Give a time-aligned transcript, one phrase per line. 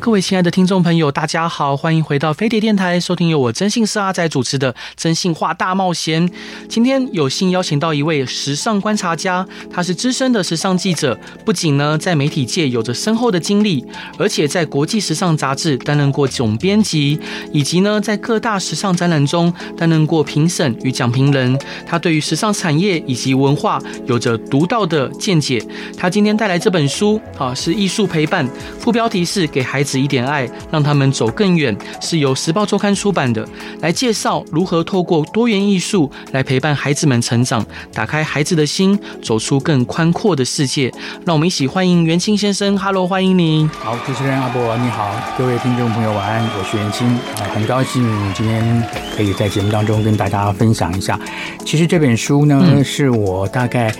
[0.00, 6.26] 各位亲爱的听众朋友，大家好，欢迎回到飞碟电台，收听由我征信社阿仔主持的《真性化大冒险》。
[6.70, 13.84] 今天有幸邀请到一位时尚观察家，他是资深的时尚记者，不仅呢在媒体界有着深厚的经历，
[14.18, 17.20] 而且在国际时尚杂志担任过总编辑，
[17.52, 21.58] 以及呢在各大时尚展览中担任过评审与讲评人。
[21.86, 25.62] 他对于时尚产业以及文化有着独到的见解。
[25.98, 29.46] 他今天带来这本书啊，是艺术陪伴，副标题是。
[29.50, 33.48] 给孩子一点爱，让他们走更远，是由时报周刊出版的，
[33.80, 40.92] 来介绍如何透过多元艺术来陪伴孩子们成长，打开孩子的心，走出更宽阔的世界。
[41.24, 43.66] 让我们一起欢迎袁清先生，Hello，欢迎您。
[43.68, 48.82] 好，主持人阿博，你好，各位听众朋友，晚安，我是袁清，啊，很高兴今天
[49.16, 51.18] 可以在节目当中跟大家分享一下。
[51.64, 53.90] 其实这本书呢，嗯、是我大概。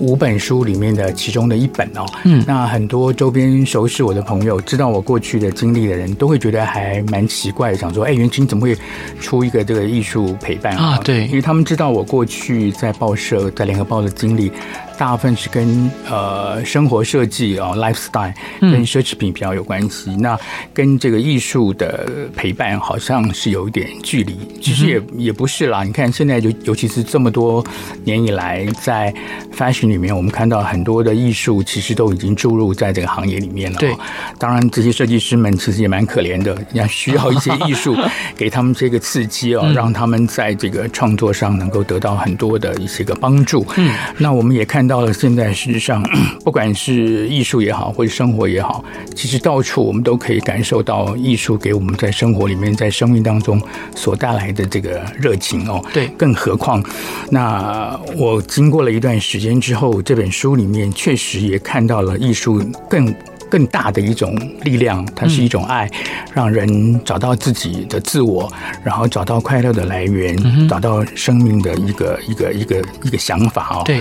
[0.00, 8.78] 五本书里面的其中的一本哦，嗯，那很多周边熟识我的朋友，知道我过去的经历的人，都会觉得还蛮奇怪，想说，哎，袁军怎么会
[9.20, 11.00] 出一个这个艺术陪伴啊？
[11.02, 14.52] 对，因为他们知道我过去在报社、在联合报的经历。
[14.98, 20.10] 大部分是跟呃生活设计啊、lifestyle 跟奢侈品比较有关系。
[20.10, 20.38] 嗯、那
[20.74, 24.36] 跟这个艺术的陪伴好像是有一点距离。
[24.60, 25.84] 其实也也不是啦。
[25.84, 27.64] 你看现在就尤其是这么多
[28.02, 29.14] 年以来，在
[29.56, 33.78] fashion 里面，我们看到很多的艺术其实都已经注入在这个行业里面了。
[33.78, 33.96] 对，
[34.36, 37.96] 当然这些设计师们其实也蛮可怜的，也需要一些 艺术
[38.36, 43.64] 给他们这个刺激哦，让他们在这个创作上能够得到很多的一些个帮助。
[43.76, 44.87] 嗯，那我们也看。
[44.88, 46.02] 到了现在，事实上，
[46.42, 48.82] 不管是艺术也好，或者生活也好，
[49.14, 53.60] 其实到处我们都可以感受到艺术给我们在生活里面、在生命当中
[53.94, 55.84] 所带来的这个热情哦。
[55.92, 56.82] 对，更何况，
[57.30, 63.14] 那我经过了一段时间之后，这本书里面确实也看到了艺术更
[63.50, 65.90] 更大的一种力量，它是一种爱，
[66.32, 68.50] 让人找到自己的自我，
[68.84, 73.82] 然后找到快乐的来源，找到生命的一个一个一个一个想法哦。
[73.84, 74.00] 对。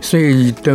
[0.00, 0.72] 所以，对，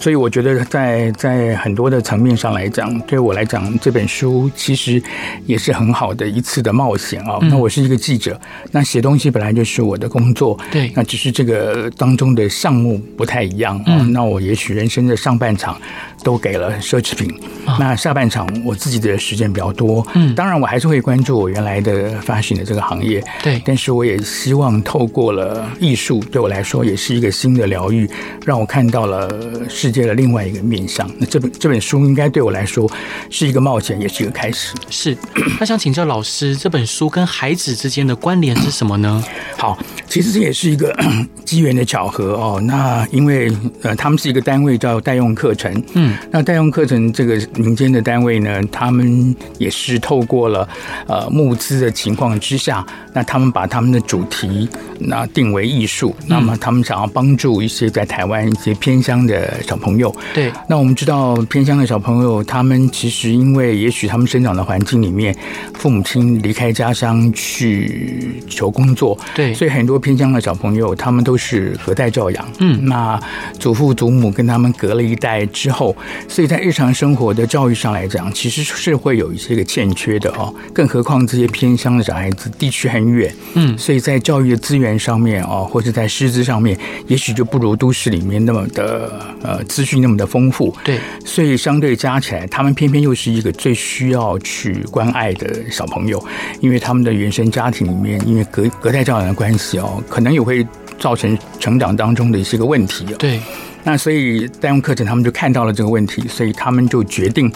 [0.00, 5.00] 所以我觉得在，在在很多的层面上来讲，对我来讲，这本书其实
[5.46, 7.38] 也是很好的一次的冒险啊。
[7.42, 8.38] 那我是一个记者，
[8.72, 14.04] 那写东西本来就是我的工作，对，那只是这个当中的项目不太一样啊。
[14.10, 15.80] 那我也许人生的上半场
[16.24, 17.32] 都给了奢侈品，
[17.78, 28.10] 那下半场我自己的时间比较多，嗯，当然我还是会关注我原来的 fashion 的这个行业，对，但是我也希望透过了艺术，对我来说也是一个新的疗愈，
[28.44, 28.64] 让我。
[28.64, 29.28] 我看到了
[29.68, 31.06] 世界的另外一个面向。
[31.18, 32.90] 那这本这本书应该对我来说
[33.28, 34.74] 是一个冒险，也是一个开始。
[34.88, 35.14] 是，
[35.60, 39.22] 那想请教老师，这本书跟孩子之间的关联是什么呢？
[39.58, 40.96] 好，其实这也是一个
[41.44, 42.58] 机缘的巧合哦。
[42.64, 43.52] 那因为
[43.82, 50.68] 呃，他们是一个单位叫代用课程，嗯，那代用课程这个民间的单位呢，他们也是透过了
[51.06, 54.68] 呃募资的情况之下，那他们把他们的主题
[55.00, 58.44] 那定为艺术，那么他们想要帮助一些在台湾。
[58.44, 65.34] 一些偏乡的小朋友，对，那我们知道偏乡的小朋友，他们其实因为也许他们生长的环境里面，
[65.74, 73.18] 父母亲离开家乡去求工作，对，所以很多偏乡的小朋友，他们都是隔代教养，嗯，那
[73.58, 75.96] 祖父祖母跟他们隔了一代之后，
[76.28, 88.44] 所以在日常生活的教育上来讲，其实是会有一些个欠缺的哦，更何况这些偏乡的小孩子地区很远，嗯，所以在教育的资源上面哦，或者在师资上面，也许就不如都市里面。
[88.44, 96.22] 那么的呃资讯那么的丰富，对，所以相对加起来，他们偏偏又是一个最需要去关爱的小朋友，
[96.60, 100.66] 因为他们的原生家庭里面，因为隔隔代教养的关系哦，可能也会
[100.98, 103.06] 造成成长当中的一些个问题。
[103.18, 103.40] 对，
[103.84, 107.52] 那所以代用课程他们就看到了这个问题，所以他们就决定。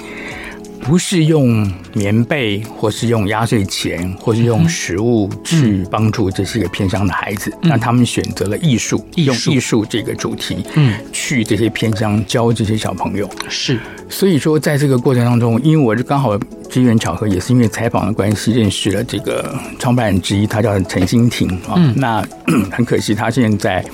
[0.80, 13.28] 不是用棉被，或是用压岁钱，或是用食物去帮助这些个偏乡的孩子，那、嗯、他们选择了艺术，用艺术这个主题，嗯，去这些偏乡教这些小朋友。
[13.48, 13.78] 是，
[14.08, 16.38] 所以说在这个过程当中，因为我是刚好
[16.70, 21.74] 机缘巧合，也是因为采访的关系认识了这个创办人之一，他叫陈欣婷啊。
[21.76, 22.26] 嗯、那
[22.70, 23.84] 很可惜，他现在在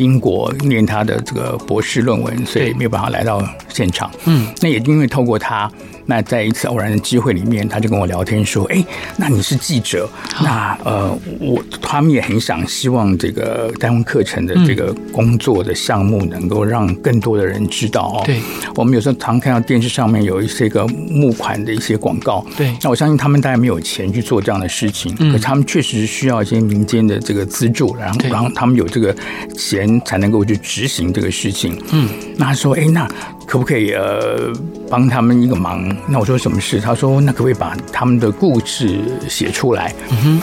[0.00, 4.10] 英国念他的这个博士论文，所以没有办法来到现场。
[4.24, 5.70] 嗯，那也因为透过他。
[6.10, 8.84] 那在一次偶然的机会里面，他就跟我聊天说：“哎，
[9.16, 10.10] 那你是记者？
[10.42, 18.22] 那呃，我他们也很想希望这个单位课程的这个工作的项目能够让更多的人知道哦。
[18.24, 18.40] 对，
[18.74, 22.44] 我们有时候常看到电视上面有一些个募款的一些广告。
[22.56, 29.14] 对，那我相信他们当然没有钱去做这样的事情，可他们确实需要一些民间的这个资助，然后然后他们有这个
[29.56, 31.80] 钱才能够去执行这个事情。
[31.92, 33.08] 嗯，那他说：“哎，那。”
[33.50, 34.52] 可不可以呃
[34.88, 35.84] 帮他们一个忙？
[36.06, 36.80] 那我说什么事？
[36.80, 39.92] 他说，那可不可以把他们的故事写出来？
[40.10, 40.42] 嗯哼。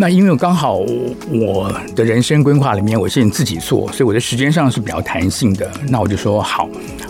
[0.00, 0.78] 那因为刚好
[1.30, 5.70] 我的人生规划里面，我现在自己做，所以我的时间上是比较弹性的。
[5.90, 6.66] 那我就说好，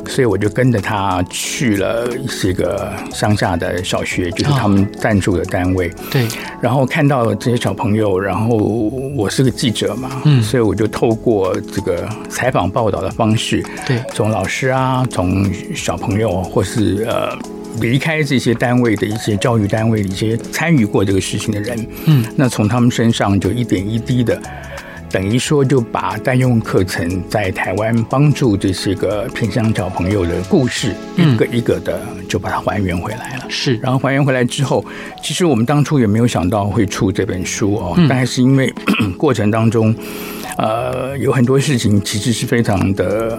[0.08, 5.88] 所以我就跟着他去了一些个乡下的小学，就是他们赞助的单位。
[6.10, 6.26] 对。
[6.60, 17.38] 然后看到这些小朋友，然后我是个记者嘛，嗯，所以我就透过这个采访报道的方式，对，从老师啊，从小朋友，或是呃。
[17.80, 24.40] 离开这些单位的一些教育单位的一些参与过这个事情的人，嗯，那从他们身上就一点一滴的，
[25.10, 33.44] 等于说就把单用课程在台湾帮助这些个偏乡小朋友的故事，一个一个的就把它还原回来了。
[33.48, 34.84] 是，然后还原回来之后，
[35.22, 38.72] 其实我们当初也没有想到会出这本书哦，但是因为
[39.16, 39.94] 过程当中，
[40.58, 43.38] 呃，有很多事情其实是非常的。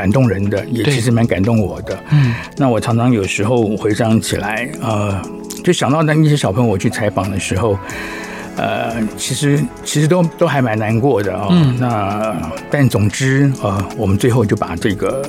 [0.00, 1.98] 感动人的，也其实蛮感动我的。
[2.10, 5.20] 嗯，那我常常有时候回想起来，呃，
[5.62, 7.78] 就想到那一些小朋友我去采访的时候，
[8.56, 11.48] 呃，其实其实都都还蛮难过的啊、哦。
[11.50, 12.34] 嗯，那
[12.70, 15.22] 但总之，呃，我们最后就把这个。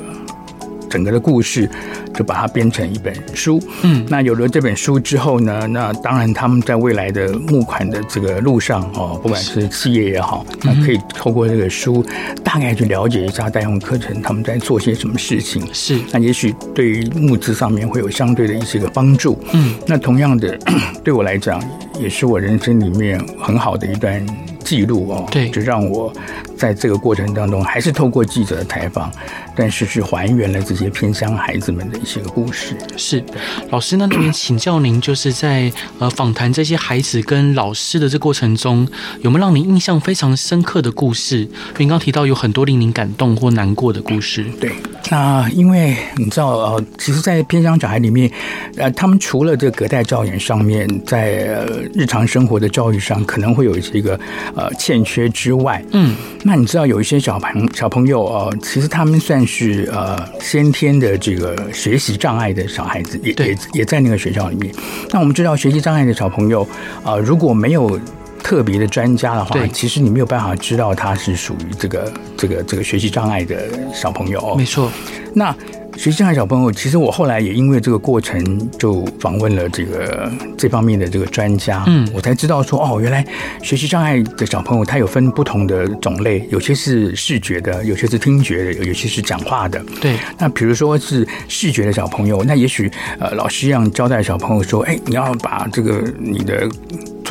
[0.92, 1.68] 整个的故事
[2.14, 3.60] 就把它编成一本书。
[3.82, 12.06] 嗯，那有了这本书之后呢，那当然他们在未来的募款的这个路上哦，不管是企业也好，那可以透过这个书
[12.44, 15.64] 大概去了解一下耽用课程他们在做些什么事情。
[15.74, 19.40] 是，那也许对于募资上面会有相对的一些个帮助。
[19.54, 20.60] 嗯，那同样的，
[21.04, 21.64] 对我来讲
[22.00, 24.26] 也是我人生里面很好的一段
[24.72, 25.28] 记录哦。
[25.30, 26.14] 对，就让我。
[26.62, 29.12] 在这个过程当中，还是透过记者的采访，
[29.56, 32.78] 但是是还原了这些偏乡孩子们的一些个故事。
[32.96, 33.24] 是，
[33.72, 38.88] 老师呢，那边请教您，就是在呃访谈这些孩子跟老师的这过程中，
[39.22, 41.50] 有没有让您印象非常深刻的故事？
[41.80, 44.46] 您刚提到有很多令您感动或难过的故事。
[44.60, 44.72] 对，
[45.10, 48.32] 那因为你知道，呃，其实，在偏乡小孩里面，
[48.78, 54.20] 呃，他们除了这个隔代教养上面，在呃日常生活的教育上可能会有一些个
[54.62, 56.16] 呃欠缺之外，嗯。
[56.44, 64.74] 那你知道有一些小朋小朋友呃，其实他们算是呃先天的这个学习障碍的小孩子，也也也在那个学校里面。
[65.12, 66.64] 那我们知道学习障碍的小朋友
[67.04, 68.00] 啊、呃，如果没有
[68.42, 74.56] 特别的专家的话，其实你没有办法知道他是属于这个这个这个学习障碍的小朋友。
[74.56, 74.92] 没错。
[75.34, 75.56] 那
[75.98, 83.26] 学习障碍小朋友，其实我后来也因为这个过程，就访问了这个这方面的这个专家，嗯，我才知道说，哦，原来
[83.62, 89.84] 学习障碍的小朋友他有分不同的种类，有些是视觉的，有些是听觉的，有些是讲话的。
[90.02, 90.18] 对。
[90.40, 92.90] 那比如说是视觉的小朋友，那也许
[93.20, 96.68] 呃老师一样交代小朋友说，哎，你要把这个你的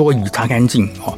[0.01, 1.13] 桌椅擦干净哦。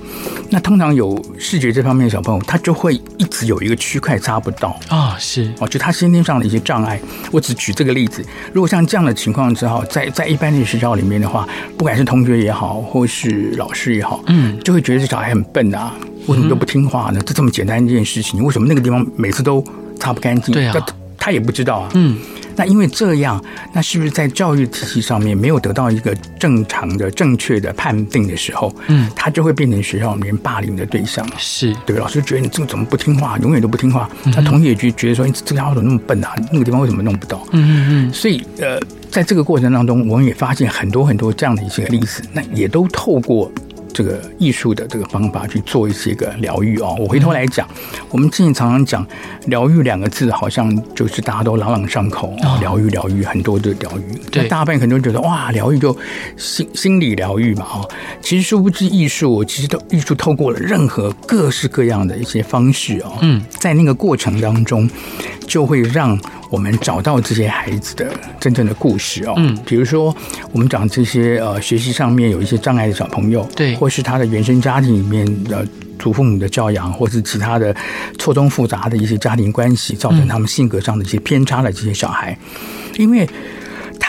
[0.50, 7.00] 那通常有视觉这方面的小朋友，他就会一直有一个区块擦不到啊，是哦，就他先天上的一些障碍。
[7.30, 11.48] 我只举这个例子，如果像这样的情况之后，在在一般的学校里面的话，
[11.78, 15.94] 不管是同学也好，或是老师也好，嗯，就会觉得这小孩很笨啊，
[16.26, 17.20] 为什么都不听话呢？
[17.24, 19.64] 这这么简单一件事情，为什么那个地方每次都
[20.00, 20.52] 擦不干净？
[20.52, 22.18] 对啊，他他也不知道啊，嗯。
[22.56, 23.42] 那因为这样，
[23.72, 31.26] 那是不是在教育体系上面没有得到一个正常的、正确的判定的时候，嗯，他就会变成学校里面霸凌的对象？
[31.38, 34.08] 是对，老师觉得你这个怎么不听话，永远都不听话。
[34.24, 36.34] 那同学也觉觉得说，你这个家伙怎么那么笨啊？
[36.52, 37.46] 那个地方为什么弄不到？
[37.52, 38.12] 嗯嗯嗯。
[38.12, 38.78] 所以呃，
[39.10, 43.50] 在这个过程当中，我们也发现很多很多这样的一些例子，那也都透过。
[43.92, 47.68] 这个艺术的这个方法去做一些个疗愈哦，我回头来讲，
[48.10, 49.06] 我们之前常常讲
[49.46, 54.18] “疗愈”两个字，好像就是大家都朗朗上口，疗愈疗愈，很多的疗愈。
[54.30, 55.96] 对，大半很多人觉得哇，疗愈就
[56.36, 64.88] 心心理疗愈嘛，哦，其实殊不知艺术，其实都艺术透过了任何各式各样的一些方式哦，嗯，在那个过程当中，
[65.46, 66.18] 就会让。
[66.52, 70.14] 我们找到这些孩子的真正的故事哦，嗯，比如说
[70.52, 75.66] 我们讲这些呃学习上面有一些障碍的小朋友，对，或是他的原生家庭里面的
[75.98, 77.74] 祖父母的教养，或是其他的
[78.18, 82.36] 错综复杂的一些家庭关系，造成他们性格上的一些偏差的这些小孩，
[82.98, 83.26] 因为。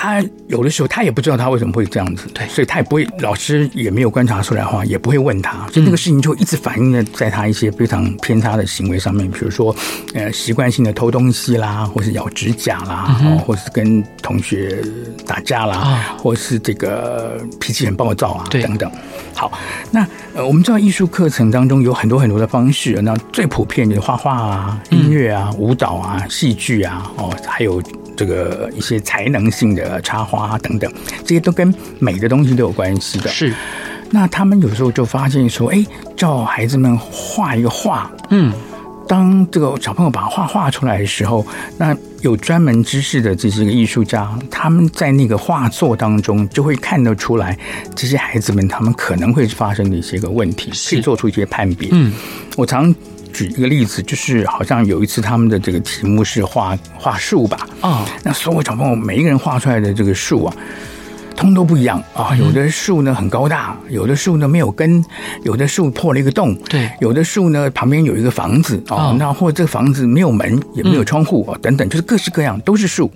[0.04, 9.74] 他有的时候他也不知道他为什么会这样子，对，所以他也不会，老师也没有观察出来的话，也不会问他，所以那个事情就一直反映在在他一些非常偏差的行为上面，比如说
[10.14, 14.84] 呃习惯性的偷东西啦，或是咬指甲啦，嗯、或是跟同学
[15.26, 18.92] 打架啦，哦、或是这个脾气很暴躁啊，对等等。
[19.34, 19.50] 好，
[19.90, 20.06] 那
[20.36, 27.82] 呃我们知道艺术课程当中有很多很多的方式，那最普遍的画画啊、音乐啊、舞蹈啊、戏剧啊，哦还有。
[28.16, 30.92] 这个一些才能性的插花等等，
[31.26, 33.30] 这些都跟美的东西都有关系的。
[33.30, 33.54] 是，
[34.12, 38.54] 那他们有时候就发现说，哎，叫孩子们画一个画，嗯，
[39.08, 41.46] 当这个小朋友把画画出来的时候，
[41.78, 47.58] 那有专门知识的这些个艺术家，他们在那个画作当中就会看得出来，
[47.96, 51.90] 这些孩子们他们可能会发生的一些个问题，可以做出一些判别。
[51.92, 52.14] 嗯，
[52.56, 52.94] 我常。
[53.34, 60.56] 举一个例子，就是好像有一次他们的这个题目是画画树吧，啊，那所有小朋友每一个人画出来的这个树啊，
[61.36, 62.36] 通都不一样啊。
[62.36, 65.04] 有的树呢很高大，有的树呢没有根，
[65.44, 73.12] 有的树破了一个洞，对，有的树呢旁边有一个房子啊，那或者这个房子没有门也没有窗户啊，等等，就是各式各样都是树。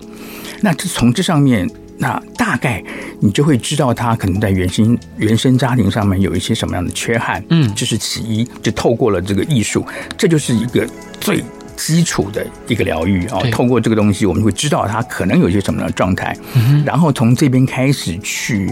[0.61, 1.69] 那这从这上面。
[1.97, 2.83] 那大概
[3.19, 8.47] 你就会知道他可能在原生原生家庭上面有一些什么样的缺憾，嗯，这是其一。
[8.61, 9.85] 就透过了这个艺术，
[10.17, 10.87] 这就是一个
[11.19, 11.43] 最
[11.77, 13.39] 基础的一个疗愈啊。
[13.49, 16.35] 透过这个东西，我们会知道他可能有些什么样的状态，
[16.85, 18.69] 然后从这边开始去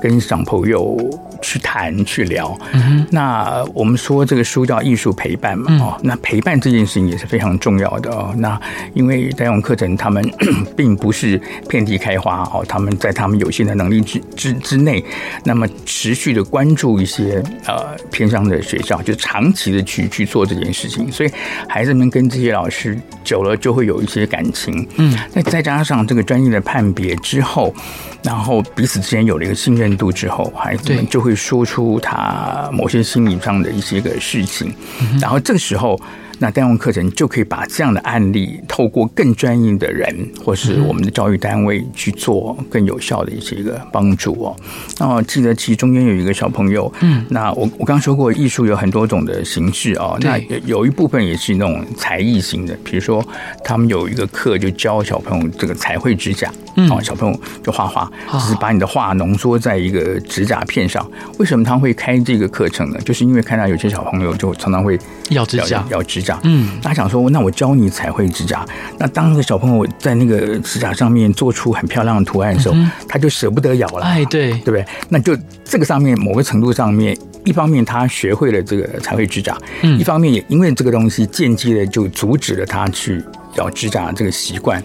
[0.00, 0.96] 跟小朋友。
[1.42, 8.32] 去谈去聊，嗯、那我们说这个书叫艺术陪伴嘛，哦、嗯，那陪伴这件事情也是非常重要的哦。
[8.38, 8.58] 那
[8.94, 10.24] 因为在用课程，他们
[10.74, 15.04] 并不是遍地开花哦，他们在他们有限的能力之之之内，
[15.44, 21.30] 那么持续的关注一些呃偏向的学校，就长期的去去做这件事情，所以
[21.68, 27.74] 孩子们跟这些老师久了就会有一些感情，嗯，那再加上这个专业的判别之后。
[28.22, 34.72] 然后彼此之间有了一个信任度之后，孩子们就会说出他某些心理上的一些个事情，
[35.20, 36.00] 然后这个时候。
[36.38, 40.14] 那单用课程就可以把这样的案例透过更专业的人，
[40.44, 44.56] 或是我们的教育单位去做更有效的一些个帮助哦。
[44.98, 50.18] 那我记得其实中间有一个小朋友，嗯，那我我刚刚说过，艺术有很多种的形式哦。
[50.20, 53.24] 那有一部分也是那种才艺型的，比如说
[53.62, 61.08] 他们有一个课就教小朋友这个彩绘指甲，嗯，小朋友就画画，只是把你的画浓缩在一个指甲片上。
[61.38, 62.98] 为什么他会开这个课程呢？
[63.04, 64.98] 就是因为看到有些小朋友就常常会
[65.30, 66.40] 咬指甲，咬指甲。
[66.42, 68.66] 嗯，他想说，那我教你彩绘指甲。
[68.98, 74.04] 那当那个小朋友在那个指甲上面做出很漂亮的图案的时候，嗯、他就舍不得咬了。
[74.04, 74.84] 哎，对，对不对？
[75.08, 83.22] 那就这个上面某个程度上面，一方面他学会了这个彩绘指甲，嗯，一方面也因为这个东西间接的就阻止了他去
[83.56, 84.82] 咬指甲这个习惯。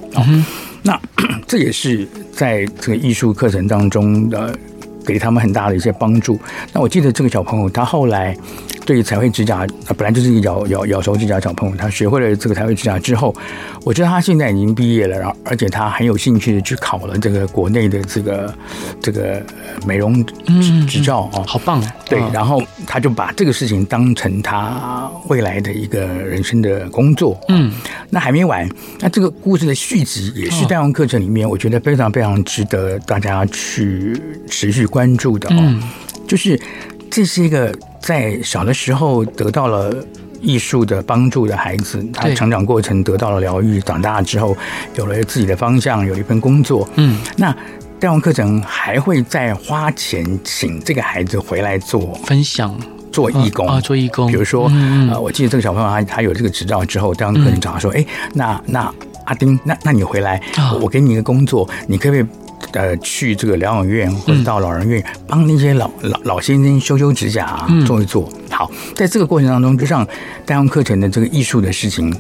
[0.84, 1.00] 那
[1.48, 4.58] 这也是在这个艺术课程当中的
[5.05, 6.39] 给他们很大的一些帮助。
[6.74, 8.36] 那我记得这个小朋友他后来。
[8.89, 13.31] 对于彩绘指甲，本来就是一个咬咬咬手指甲小朋友，他学会了这个彩绘指甲之后，
[13.84, 18.51] 我觉得他现在已经毕业了，然后而且他很有兴趣去考了这个国内的这个
[19.00, 19.46] 这个
[19.86, 20.25] 美容
[20.60, 21.79] 执执照哦，好棒！
[22.08, 27.39] 对，然后他就把这个事情当成他未来的一个人生的工作。
[27.50, 27.72] 嗯，
[28.10, 28.67] 那还没完，
[29.01, 34.19] 那这个故事的续集也是在我们课程里面，我觉得非常非常值得大家去
[34.50, 35.79] 持续关注的哦，
[36.27, 36.60] 就是
[37.12, 37.72] 这是一个。
[38.00, 39.94] 在小的时候得到了
[40.41, 44.56] 艺术的帮助的孩子，他成长过程得到了疗愈，长大之后
[44.96, 46.88] 有了自己的方向，有一份工作。
[46.96, 47.56] 嗯，那
[48.00, 52.74] 带王课程还会再花钱请这个孩子回来做分享、
[53.12, 54.27] 做义工啊，做义工。
[54.27, 54.72] 比如说，
[55.12, 58.94] 呃，我记得这个小朋友他他有这个执照之后，带王课程找他说：“哎，那那
[59.25, 60.41] 阿丁，那那你回来，
[60.82, 62.25] 我给你一个工作，你可不可以？”
[62.73, 68.31] 呃，去这个疗养院或者到老人院，帮那些老老老先生修修指甲啊，做一做。
[68.51, 70.07] 好，在这个过程当中，就让
[70.45, 72.15] 带用课程的这个艺术的事情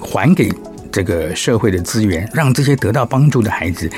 [0.00, 0.52] 还给
[0.92, 3.90] 这个社会的资源，让这些得到帮助的孩子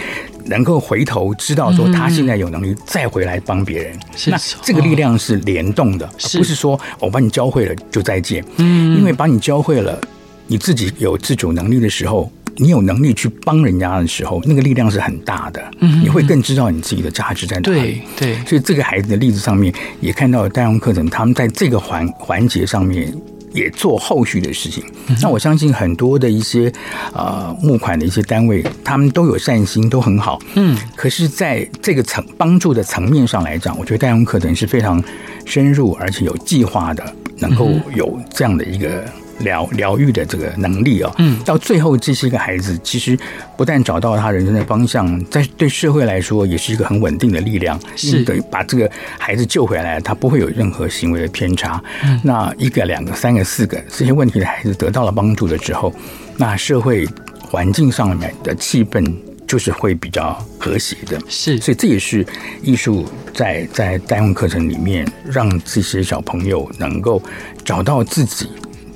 [0.46, 3.98] 能够回头知道说，他现在有能力再回来帮别人。
[4.28, 8.42] 那这个力量是联动的，不是说我把你教会了就再见。
[8.56, 10.00] 嗯，因为把你教会了，
[10.46, 12.32] 你自己有自主能力的时候。
[12.60, 15.62] 你有能力去帮人家的时候，那个力量是很大的。
[15.78, 17.80] 嗯，你会更知道你自己的价值在哪里。
[17.80, 23.12] 对对，所以这个孩子的例子上面也看到了带用课程，他们在这个环环节上面
[23.52, 24.82] 也做后续的事情。
[25.22, 26.72] 那我相信很多的一些
[27.14, 30.38] 呃募款的一些单位，他们都有善心，都很好。
[30.54, 35.02] 嗯，可是在这个层帮助的层面上来讲，我觉得带用课程是非常
[35.44, 39.04] 深入而且有计划的，能够有这样的一个。
[39.40, 41.14] 疗疗愈的这个能力哦。
[41.18, 43.18] 嗯，到最后这些个孩子其实
[43.56, 47.78] 不但找到他人生的方向，在对社会来说也是一个很稳定的力量。
[47.96, 51.82] 是等于把这个孩子救回来，他不会有任何行为的偏差。
[52.04, 55.92] 嗯，那一个、两个、三个、四个这些问题的孩子得到了帮助了之后，
[56.36, 57.06] 那社会
[57.40, 59.14] 环境上面的气氛。
[59.48, 62.22] 就是会比较和谐的，是，所以这也是
[62.62, 67.22] 艺术在在代用课程里面，让这些小朋友能够
[67.64, 68.50] 找到自己。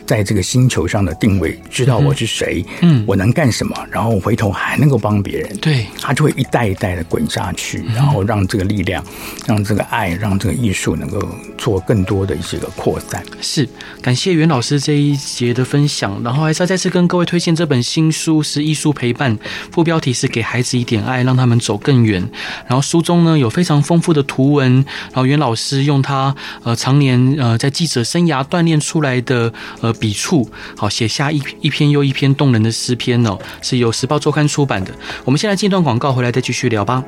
[0.06, 9.02] 在这个星球上的定位，知道我是谁，嗯，我能干什么，然后回头还能够帮别人，对，他就会一代一代的滚下去，然后让这个力量，
[9.46, 13.22] 让这个爱，让这个艺术能够做更多的一些个扩散。
[13.40, 13.68] 是，
[14.02, 19.36] 感谢袁老师这一节的分享，然后还是要再次跟各位推荐这本新书，是《艺术陪伴》，
[19.70, 22.28] 副标题是给孩子一点爱，让他们走更远。
[22.66, 29.91] 然后书中呢有非常丰富的图文，然后袁老师用他呃常年呃在记者生涯锻炼出来的呃。
[29.92, 34.92] 笔触好，写下一一篇又一篇动人的诗篇哦，是由时报周刊出版的。
[35.24, 37.04] 我们先来进段广告，回来再继续聊吧。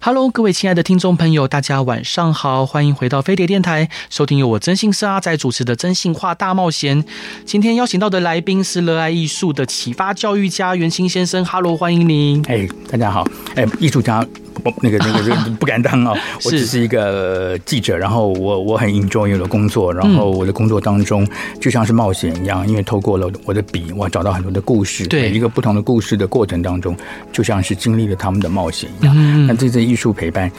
[0.00, 7.02] Hello，各位亲爱的听众朋友，大家晚上好，欢迎回到飞碟电台，收听由我真心社阿仔主持的《真心话大冒险》。
[7.44, 11.44] 今天邀请到的来宾是热爱艺术的启发教育家袁青先生。
[11.44, 12.42] Hello，欢迎您。
[12.46, 13.28] 哎，hey, 大家好。
[13.56, 14.24] 哎，艺术家。
[14.58, 21.26] 不，那个那个那个不敢当哦， 我只是一个记者，然后我我很 enjoy 我的工作，然后我的工作当中
[21.60, 26.96] 就像是冒险一样，因为透过了我的笔，我找到很多的故事，对一个不同的故事的过程当中，
[27.32, 29.46] 就像是经历了他们的冒险一样。
[29.46, 30.50] 那这次艺术陪伴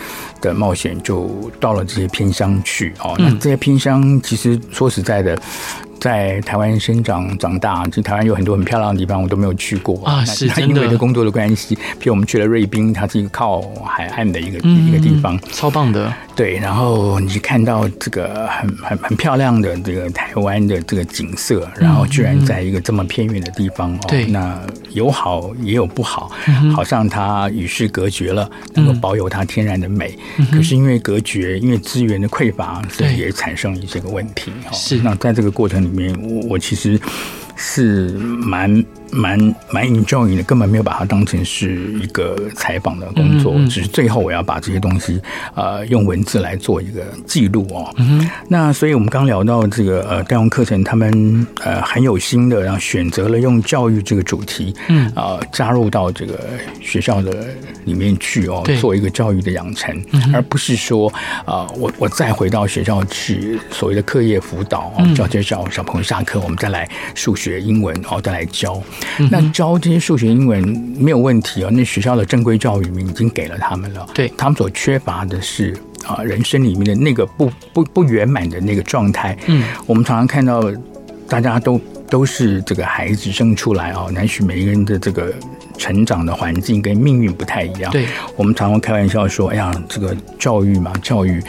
[0.41, 1.29] 的冒险就
[1.59, 5.37] 到了这些偏乡去哦，那这些偏乡其实说实在的。
[5.99, 10.05] 在台湾生长长大，其实台湾有很多很漂亮的地方，我都没有去过。
[10.05, 10.23] 啊。
[10.23, 10.99] 是因为的。
[10.99, 16.13] 工作的关系，譬如我们去了瑞滨，它是一个靠海岸的一个、嗯、一个地方，超棒的。
[16.35, 24.59] 对，然后你看到这个很很很漂亮的这个台湾的这个景色，然后居然在一个这么偏远的地方哦，对，那
[24.91, 26.31] 有好也有不好，
[26.75, 30.17] 好像它与世隔绝了，能够保有它天然的美，
[30.51, 34.51] 可是因为隔绝，因为资源的匮乏，所以也产生一些个问题。
[34.73, 36.99] 是，那在这个过程里面，我我其实
[37.55, 38.85] 是蛮。
[39.11, 39.37] 蛮
[39.71, 45.21] 蛮 enjoying 的，根本没有把它当成是一个采访的工作，嗯嗯，只是最后我要把这些东西
[45.55, 47.93] 呃用文字来做一个记录哦。
[47.97, 55.07] 嗯、那所以我们刚聊到这个呃代用课程，他们呃很有心的，然后选择了用教育这个主题，嗯。
[55.15, 56.39] 啊、呃、加入到这个
[56.79, 57.47] 学校的
[57.85, 61.09] 里面去哦，做一个教育的养成，嗯、而不是说
[61.45, 68.81] 啊、呃、我我再回到学校去所谓的课业辅导哦，教这些小小朋友下课，我们再来数学、英文哦，再来教。
[69.31, 70.61] 那教这些数学、英文
[70.97, 71.69] 没有问题哦。
[71.71, 74.07] 那学校的正规教育已经给了他们了。
[74.13, 79.37] 对，他们所缺乏的是啊，人生里面的那个不不不圆满的那个状态。
[79.47, 80.61] 嗯，我们常常看到，
[81.29, 85.33] 大家都都是这个孩子生出来啊，也许每一个人的这个
[85.77, 87.91] 成长的环境跟命运不太一样。
[87.91, 91.41] 对，我们常常开玩笑说：“哎呀，这个教育嘛，教育，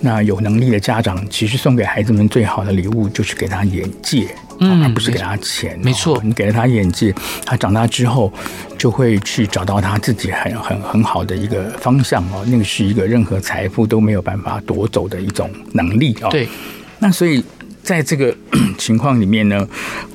[0.00, 4.26] 那有能力的家长其实送给孩子们最好的礼物就是给他眼界。”
[4.60, 6.20] 嗯，而不是给他钱，没错。
[6.24, 7.14] 你给了他眼界，
[7.46, 8.32] 他长大之后
[8.76, 12.44] 就会去找到他自己很很很好的一个方向哦。
[12.44, 16.28] 那个是一个任何财富都没有办法夺走的一种能力哦。
[16.32, 16.48] 对。
[16.98, 17.40] 那所以
[17.88, 18.36] 在这个
[18.76, 19.66] 情况里面呢，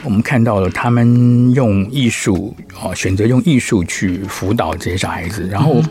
[0.03, 5.81] 我们看到了他们用艺术啊，选择用艺术去辅导这些小孩子，然后。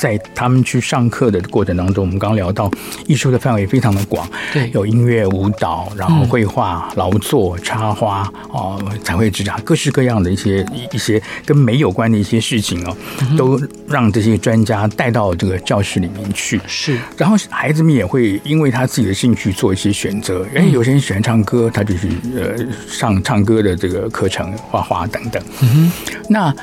[0.00, 2.70] 在他们去上课的过程当中，我们刚聊到
[3.06, 12.96] 艺术的范围非常的广，对，有音乐、舞蹈，然后绘画、劳作、插花，哦，彩绘、指甲，各式各样的一些一些跟美有关的一些事情哦，
[13.36, 16.58] 都让这些专家带到这个教室里面去。
[16.66, 20.46] 是，然后孩子们也会因为他自己的兴趣做一些选择。
[20.54, 22.56] 哎，有些人喜欢唱歌，他就去呃
[22.88, 25.42] 上唱歌的这个课程，画画等等。
[25.60, 25.92] 嗯哼，
[26.30, 26.54] 那。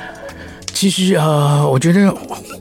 [0.78, 2.08] 其实呃，我觉得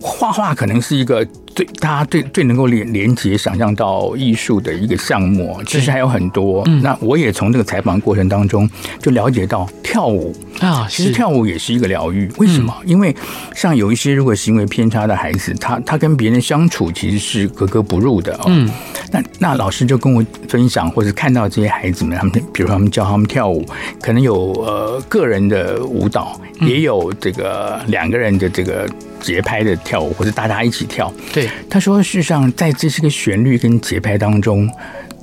[0.02, 1.24] 画画可能是一个
[1.58, 5.60] 最大家最最能够连连接、想象到艺术的一个项目。
[5.66, 6.62] 其实还有很多。
[6.68, 8.70] 嗯、那我也从这个采访过程当中
[9.02, 12.32] 就了解到跳舞啊，其实跳舞也是一个疗愈。
[12.38, 12.72] 为什么？
[12.84, 13.16] 嗯、因为
[13.56, 18.40] 像有一些如果行为偏差的孩子，他他跟别人相处其实是格格不入的。
[18.46, 18.70] 嗯，
[19.12, 23.66] 那那老师就跟我分享，或者看到这些孩子们，他们比如说他们教他们跳舞，
[24.00, 26.40] 可能有呃个人的舞蹈。
[26.62, 28.90] 也有这个两个人的这个
[29.22, 31.12] 节拍的跳舞，或者大家一起跳。
[31.34, 34.70] 对，他说，事实上，在这些个旋律跟节拍当中，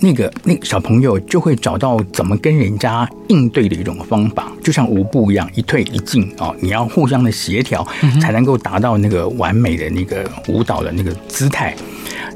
[0.00, 7.87] 那个那个小朋友就会找到怎么跟人家应对的一种方法，就像舞步一样，一退一进啊，你要互相的协调，
[8.20, 11.74] 才能够达到那个完美的那个舞蹈的那个姿态。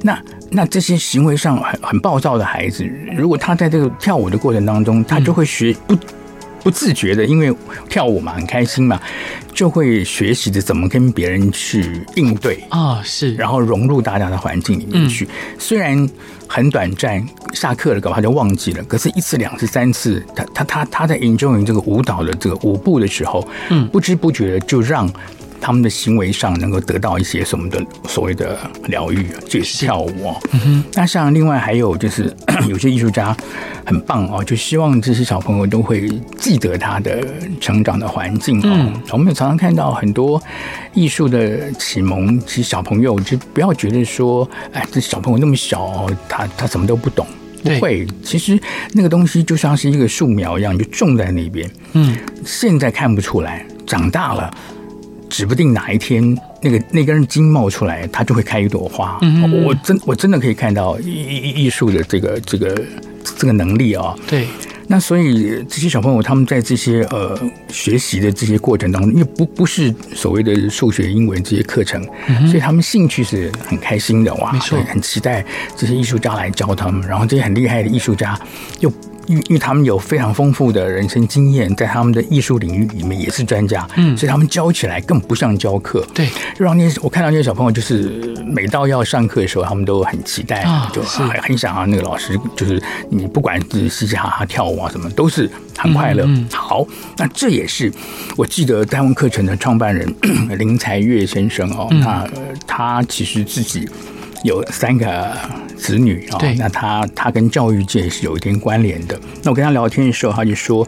[0.02, 0.18] 那
[0.50, 2.84] 那这些行为上很很暴躁的孩子，
[3.16, 5.96] 如果他在这个跳舞的过程当中，他就会学不。
[6.60, 7.54] 不自觉的，因为
[7.88, 9.00] 跳舞嘛，很开心嘛，
[9.58, 15.24] 就会学习着怎么跟别人去应对啊、哦，是，然后融入大家的环境里面去。
[15.24, 16.08] 嗯、虽然
[16.46, 18.84] 很短暂，下课了，搞他就忘记了。
[18.84, 25.12] 可是，一次、两次、三次，他他他他在 enjoying 这个舞蹈的这个舞步的时候，嗯，不知不觉的就让。
[25.60, 30.40] 他们的行为上能够得到一些什么的所谓的疗愈，这也是跳舞哦。
[30.52, 30.82] 嗯。
[30.94, 32.34] 那像另外还有就是
[32.68, 33.36] 有些艺术家
[33.84, 37.24] 很棒哦，就希望这些小朋友都会记得他的
[37.60, 38.62] 成长的环境哦。
[38.64, 39.02] 嗯。
[39.12, 40.40] 我们也常常看到很多
[40.94, 47.26] 艺术的启蒙，其实小朋友就不要觉得说，哎，这小朋友那么小，他他什么都不懂。
[47.62, 48.58] 不会，其实
[48.92, 51.68] 那个东西就像是一个树苗一样，就种在那边。
[51.92, 52.16] 嗯。
[52.44, 54.48] 现在看不出来，长大了。
[55.28, 59.18] 指不定哪一天，那个那根筋冒出来，它就会开一朵花。
[59.22, 62.82] 嗯，我真我真的可以看到艺艺术的这个这个
[63.36, 64.14] 这个能力啊。
[64.26, 64.46] 对，
[64.86, 67.38] 那所以这些小朋友他们在这些呃
[67.68, 72.02] 学习的这些过程当中，因为不不是所谓的数学、英文这些课程，
[72.46, 75.44] 所以他们兴趣是很开心的哇，没错，很期待
[75.76, 78.38] 这些艺术家来教他们，然后这些很厉害的艺术家
[78.80, 78.92] 又。
[79.28, 96.24] 因为因为他们有非常丰富的人生经验，在他们的艺术领域里面也是专家，嗯，所以他们教起来更不像教课，对，就让那些我看到那些小朋友，就是每到要上课的时候，他们都很期待，哦、就很很想啊，那个老师就是你不管是嘻嘻哈哈跳舞啊什么，都是很快乐。
[96.24, 96.86] 嗯嗯、好，
[97.18, 97.92] 那这也是
[98.36, 100.12] 我记得戴文课程的创办人
[100.58, 102.26] 林才岳先生哦，嗯、那
[102.66, 103.88] 他其实自己。
[104.48, 105.36] 有三个
[105.76, 109.18] 子女啊，那他他跟教育界是有一点关联的。
[109.42, 110.86] 那我跟他聊天的时候，他就说，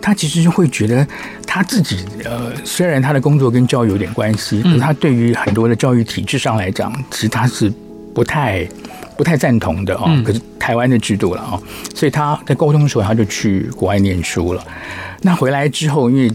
[0.00, 1.06] 他其实会觉得
[1.46, 7.70] 他自己呃，虽然他的工作跟教育有点关系，可是他对于很多的教育体制上来讲，其实他是
[8.14, 8.66] 不太
[9.16, 10.04] 不太赞同的啊。
[10.24, 11.60] 可是台湾的制度了啊，
[11.94, 14.64] 所以他在沟通的时候，他就去国外念书了。
[15.22, 16.30] 那回来之后，因为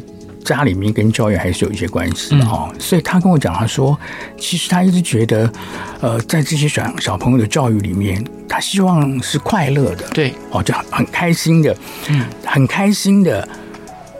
[0.47, 3.99] 家里面跟教育还是有一些关系的哈，嗯、所以他跟我讲，他说，
[4.39, 5.51] 其实他一直觉得，
[5.99, 11.75] 呃，在这些小小朋友的教育里面，他希望是快乐的，对，哦，就很很开心的，
[12.07, 13.45] 嗯，很开心的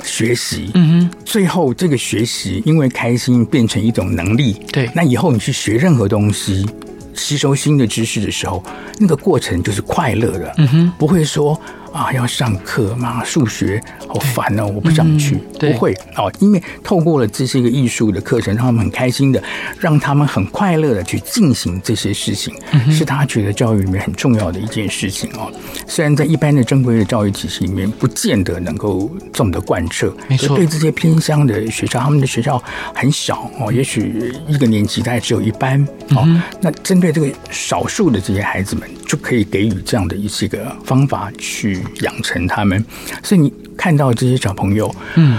[0.03, 6.67] 学习，嗯哼，最后这个学习因为开心变成一种能力，对，那以后你去学任何东西，
[7.13, 8.61] 吸收新的知识的时候，
[8.99, 11.57] 那个过程就是快乐的，嗯哼，不会说。
[11.97, 13.23] 啊，要上课嘛？
[13.23, 15.39] 数学好烦哦，我不想去。
[15.59, 19.41] 不会哦，因为透过了这些个艺术的课程，让他们很开心的，
[19.79, 22.53] 让他们很快乐的去进行这些事情，
[22.91, 25.51] 是他觉得教育里面很重要的一件事情哦。
[25.87, 30.15] 虽然在一般的正规的教育体系里面，不见得能够这么的贯彻。
[30.27, 32.61] 没错，对这些偏乡的学校，他们的学校
[32.93, 36.27] 很小哦，也许一个年级大概只有一班哦。
[36.61, 41.83] 那针对这个少数的这些孩子们，就可以给予这样的一些个方法去。
[42.01, 42.83] 养成他们，
[43.23, 45.37] 所以你看到这些小朋友，嗯，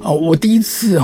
[0.00, 1.00] 哦，我第一次、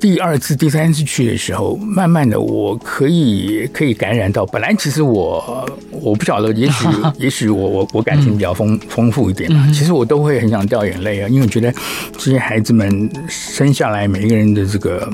[0.00, 4.44] 第二次、第三次去的时候，慢慢的，我可以可以感染到。
[4.46, 9.66] 本来其实我我不晓得，也许 也许我我我感情比较丰丰富一点嘛。
[9.72, 11.72] 其实我都会很想掉眼泪啊，因为我觉得
[12.18, 15.08] 这些孩子们生下来每一个人的这个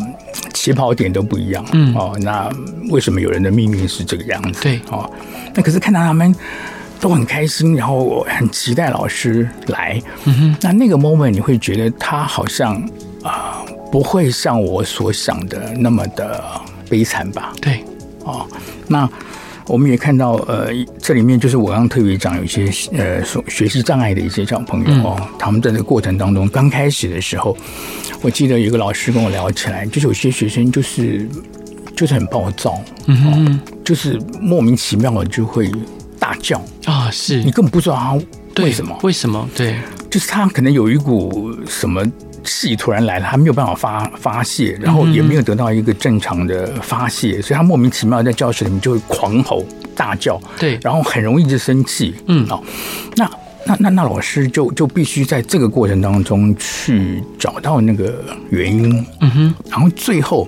[0.54, 2.50] 起跑点都不一样，嗯，哦，那
[2.90, 4.62] 为什么有人的命运是这个样子？
[4.62, 5.08] 对，哦，
[5.54, 6.34] 那可是看到他们。
[7.00, 10.00] 都很开心，然后我很期待老师来。
[10.24, 12.74] 嗯哼，那那个 moment 你会觉得他好像
[13.22, 16.42] 啊、呃，不会像我所想的那么的
[16.90, 17.52] 悲惨吧？
[17.60, 17.84] 对，
[18.24, 18.46] 哦，
[18.88, 19.08] 那
[19.66, 27.56] 我们也看到，呃，这里面就是我刚特别讲有一些呃，学习障碍的一些小朋友哦，嗯、他们在这个过程当中刚开始的时候，
[28.22, 31.28] 我记得有个老师跟我聊起来，就是有些学生就是
[31.94, 35.70] 就是很暴躁，嗯哼、哦，就是莫名其妙的就会。
[36.28, 37.10] 大叫啊！
[37.10, 38.98] 是你根本不知道他为什么？
[39.02, 39.48] 为什么？
[39.56, 39.76] 对，
[40.10, 42.04] 就是他可能有一股什么
[42.44, 49.64] 气突然来了，他没有办法发发泄，然后也没有得到一个正常的发泄，所以他莫名其妙在教室里面就会狂吼
[49.96, 50.38] 大叫。
[50.58, 52.14] 对，然后很容易就生气。
[52.26, 52.62] 嗯，哦，
[53.16, 53.30] 那
[53.64, 59.06] 那那那老师就就必须在这个过程当中去找到那个原因。
[59.20, 60.46] 嗯哼，然后最后。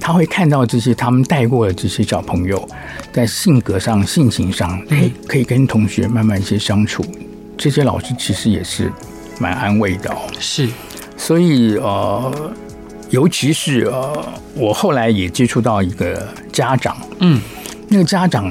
[0.00, 2.68] 他会看到这些他们带过的这些小朋友，
[3.12, 7.04] 在性格上、性情上，哎，可以跟同学慢慢一些相处。
[7.56, 8.90] 这些老师其实也是
[9.38, 10.28] 蛮安慰的哦。
[10.38, 10.68] 是，
[11.16, 12.52] 所以呃，
[13.10, 17.40] 尤其是呃，我后来也接触到一个家长，嗯，
[17.88, 18.50] 那个家长。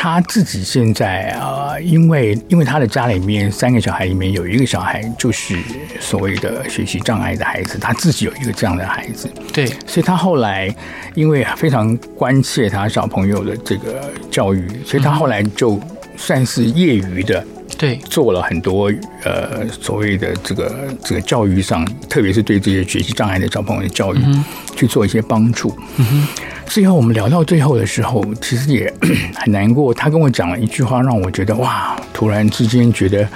[0.00, 5.58] 他自己现在啊，因为因为他的家里面三个小孩里面有一个小孩就是
[5.98, 10.72] 所谓的学习障碍的孩子，他自己有一个这样的孩子，对，所以他后来
[11.16, 15.80] 因为非常关切他小朋友的这个教育，所以他后来就
[16.16, 17.44] 算是业余的
[17.78, 18.92] 对，做了很多
[19.24, 24.44] 呃所谓的这个这个教育上，特别是对这些学习障碍的小朋友的教育，嗯、
[24.76, 25.72] 去做一些帮助。
[25.96, 26.26] 嗯哼，
[26.66, 28.92] 最后我们聊到最后的时候，其实也
[29.36, 29.94] 很难过。
[29.94, 33.26] 他跟我讲了一句话，让我觉得哇，突然之间觉得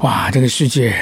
[0.00, 0.94] 哇，这个世界。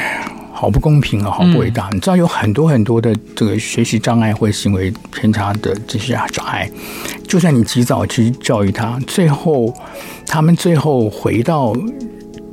[0.50, 1.88] 好不公平啊，好不伟大！
[1.92, 6.68] 你知道有很多很多的这个学习障碍或者行为偏差的这些障碍，
[7.28, 9.72] 就算你及早去教育他，最后
[10.26, 11.72] 他们最后回到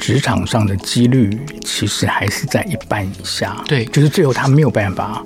[0.05, 3.57] 职场上的几率，其实还是在一半以下。
[3.67, 5.23] 对，就是最后他没有办法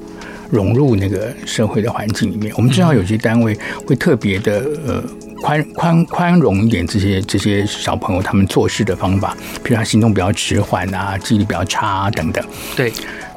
[0.49, 2.53] 融入那个社会的环境里面。
[2.55, 3.53] 我们知道有些单位
[3.85, 5.03] 会特别的呃。
[5.41, 12.45] 宽宽宽容一点，这些这些小朋友他们做事的方法，比如他行动比较迟缓啊，记忆力比较差啊等等。
[12.75, 12.91] 对，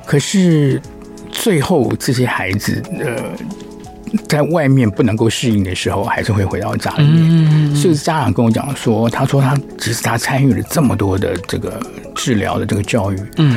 [0.05, 0.83] 可是
[1.31, 3.23] 最后这些孩子呃，
[4.29, 7.73] 在外面不能够适应的时候，还是会回到家里面。
[7.73, 11.81] 嗯，所以家长跟我讲说，他说他其实他参与了这么多的这个
[12.15, 13.57] 治疗的这个教育，嗯，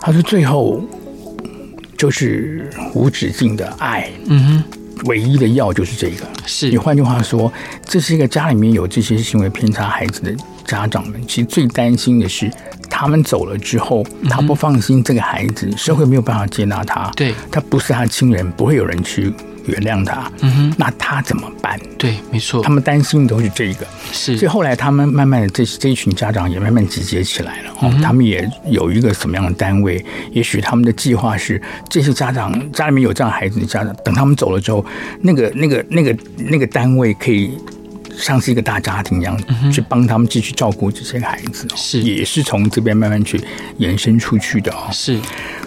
[0.00, 0.82] 他说最后
[1.96, 4.10] 就是无止境的爱。
[4.26, 4.64] 嗯哼。
[5.06, 6.26] 唯一的药就是这个。
[6.44, 7.50] 是，你换句话说，
[7.86, 10.30] 这是一个家里面有这些行为偏差孩子的
[10.66, 12.50] 家长们，其实最担心的是，
[12.90, 17.10] 他们走了之后，他不放心这个孩子，社会没有办法接纳他。
[17.16, 19.32] 对，他不是他亲人，不会有人去。
[19.66, 21.78] 原谅他，嗯哼，那他怎么办？
[21.98, 24.36] 对，没错，他们担心的都是这个，是。
[24.36, 30.04] 所以后来他们慢慢的这这一群家长也慢慢集结起来了，哦、嗯，他们也有一个什么样的单位？
[30.32, 34.84] 也许他们的计划是，这些家长家里面有这样孩子的家长，等他们走了之后，
[35.20, 37.52] 那个那个那个那个单位可以
[38.16, 43.40] 像是一个大家庭一样，嗯、去帮他们继续照顾这些孩子，是，也是从这边慢慢去
[43.76, 44.88] 延伸出去的哦。
[44.90, 45.18] 是。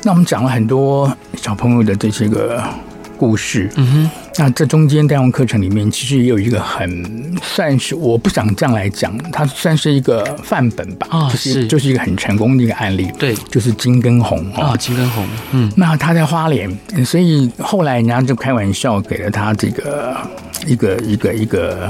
[0.03, 2.63] 那我们讲了很多小朋友的这些个。
[3.23, 16.69] 故事，嗯哼，那这中间带用课程里面，其实也有一个很算是，我不想这样来讲，它算是一个范本吧，啊，就是就是一个很成功的一个案例，对，就是金根红啊，金根红，嗯，那他在花莲，
[17.05, 20.17] 所以后来人家就开玩笑给了他这个
[20.67, 21.89] 一个一个一个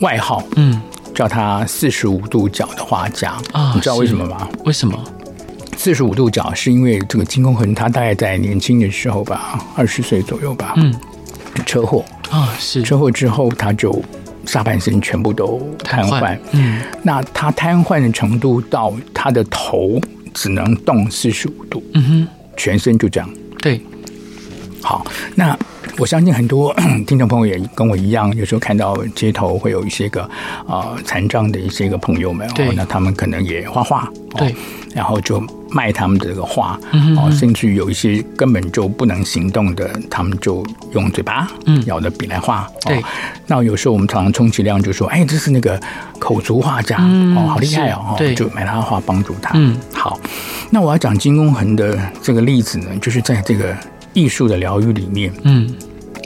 [0.00, 0.80] 外号，嗯，
[1.14, 3.36] 叫他四十五度角的画家。
[3.52, 4.48] 啊，你知道为什么吗？
[4.64, 4.98] 为什么？
[5.78, 10.92] 四十五度角是因为这个金公恒，他大概在年轻的时候吧，二十岁左右吧，嗯，
[11.64, 12.04] 车祸。
[12.30, 12.82] 啊，是。
[12.82, 14.02] 车祸之后他就
[14.44, 20.00] 下半身全部都瘫痪，嗯，那他瘫痪的程度到他的头
[20.34, 23.30] 只能动四十五度，嗯哼，全身就这样，
[23.62, 23.80] 对，
[24.82, 25.56] 好，那。
[25.96, 26.72] 我相信很多
[27.08, 30.22] 听众朋友也跟我一样，有时候看到街头会有一些个
[30.64, 34.54] 啊残障的一些个朋友们，对，那他们可能也画画，对，
[34.94, 36.78] 然后就卖他们的这个画，
[37.16, 41.48] 哦，甚至有一些根本就不能行动的，他们就用嘴巴
[41.86, 43.02] 咬着笔来画，对。
[43.46, 45.80] 那有时候我们常常充其量就说，哎，这是那个
[46.18, 49.52] 口足画家，哦，好厉害哦，对，就买他的画帮助他。
[49.54, 50.18] 嗯，好。
[50.70, 53.74] 那我要讲金公恒的这个例子呢，就是在这个
[54.12, 55.74] 艺术的疗愈里面，嗯。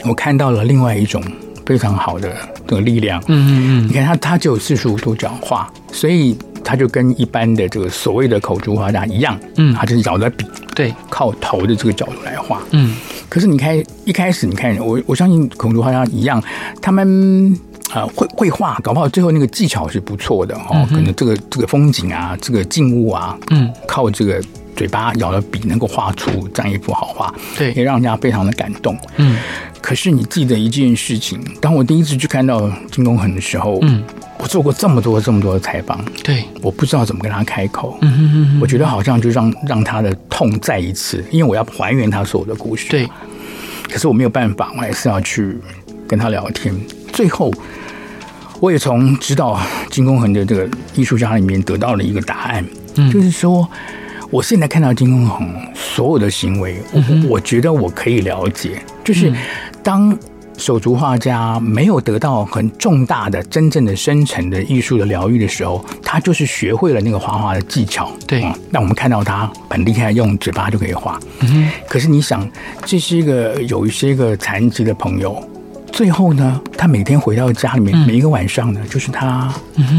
[0.05, 1.23] 我看到了另外一种
[1.65, 2.35] 非常好的
[2.67, 3.23] 的力量。
[3.29, 9.39] 嗯嗯嗯，你看他，他就有四十五度角画，所以他就跟一般的这个所谓的口珠画家一样。
[9.57, 12.63] 嗯，他就是咬着笔，对，靠头的这个角度来画。
[12.71, 12.97] 嗯，
[13.29, 16.43] 可是你看一开始，你看我我相信口珠画家一样，
[16.81, 17.59] 他们
[17.91, 20.87] 啊会会画，搞不好最后那个技巧是不错的哦。
[20.91, 24.43] 可能这个这个风景啊，这个静物啊，嗯，靠这个
[24.77, 28.97] 嘴巴咬着笔能够画出这样一幅好画，对，也让人家非常的感动。
[29.17, 29.37] 嗯。
[29.81, 34.01] 可是你记得一件事情，当我第一次去看到金公恒的时候，嗯，
[34.39, 43.09] 我做过这么多这么多的采访，对，我不知道怎么跟他开口，嗯哼哼哼，我觉得好像就让让他的痛再一次，因为我要还原他所有的故事，对。
[43.91, 45.59] 可是我没有办法，我还是要去
[46.07, 46.73] 跟他聊天。
[47.13, 47.53] 最后，
[48.61, 53.69] 我也从指导金公恒的这个艺术家里面得到了一个答案，嗯，就是说。
[54.33, 59.31] 我现在看到金公红所有的行为，我我觉得我可以了解，就是
[59.83, 60.19] 当
[60.57, 68.11] 手足画家没有得到很重大的、真正的、深层的艺术的疗愈的时候，他就是学会了那个画画的技巧。
[68.27, 71.21] 对，那我们看到他很厉害，用嘴巴就可以画。
[71.41, 72.49] 嗯，可是你想，
[72.87, 75.47] 这是一个有一些个残疾的朋友。
[75.93, 79.53] 最后呢，他每天回到家里面，每一个晚上呢，就是他，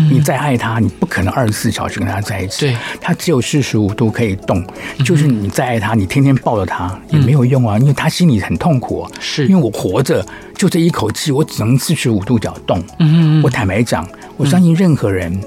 [0.10, 2.62] 你再爱他，你不可能二十四小时跟他在一起。
[2.66, 4.66] 对，他只有四十五度可以动，
[5.06, 9.08] 就是你再爱他，你天天抱着他也没有用啊，因为他心里很痛苦。
[9.20, 10.26] 是，因为我活着
[10.58, 12.84] 就这一口气，我只能四十五度角动。
[13.00, 15.40] 嗯，我坦白讲，我相信任何人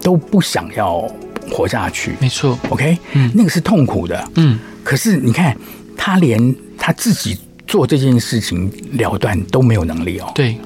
[0.00, 1.04] 都不想要
[1.50, 2.14] 活下去。
[2.20, 4.28] 没错，OK，嗯，那个是痛苦的。
[4.36, 5.54] 嗯，可是你看，
[5.96, 7.36] 他连他自己。
[7.66, 10.30] 做这件事情了断都没有能力哦。
[10.34, 10.56] 对，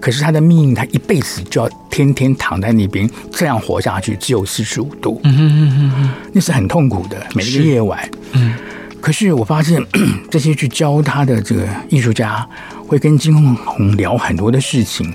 [0.00, 8.08] 可是他的命运，他一辈子就要天天躺在那边这样活下去，只有四十五度，嗯哼哼哼哼，那是很痛苦的，每一个夜晚。
[8.32, 8.54] 嗯，
[9.00, 9.82] 可是我发现
[10.30, 12.46] 这些去教他的这个艺术家，
[12.86, 15.12] 会跟金公宏聊很多的事情。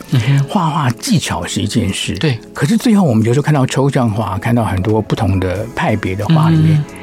[0.48, 2.38] 画画技巧是一件事，对。
[2.54, 6.78] 可是最后我们就是看到抽象画，看到很多不同的派别的画里面。
[6.78, 6.99] 嗯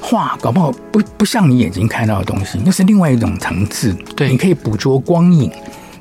[0.00, 3.92] 画搞不好不不像你眼睛看到的东西，那是另外一种层次。
[4.16, 5.50] 对，你可以捕捉光影，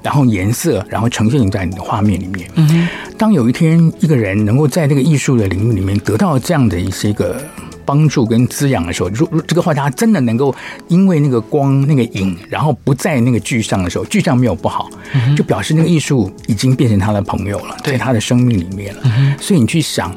[0.02, 2.50] 然后颜色，然后呈现在你的画面里面。
[2.56, 7.42] 嗯，当有一天一个人能够在那个艺术的领域里面得到这样的一些个
[7.86, 10.56] 帮助跟滋养的时候，如如这个画家真的能够
[10.88, 14.90] 因为那个光那个影，然后不在那个具象的时候，具象没有不好，
[15.36, 19.02] 就表示那个艺术已经变成他的朋友了，在他的生命里面了。
[19.42, 20.16] 所以你去想。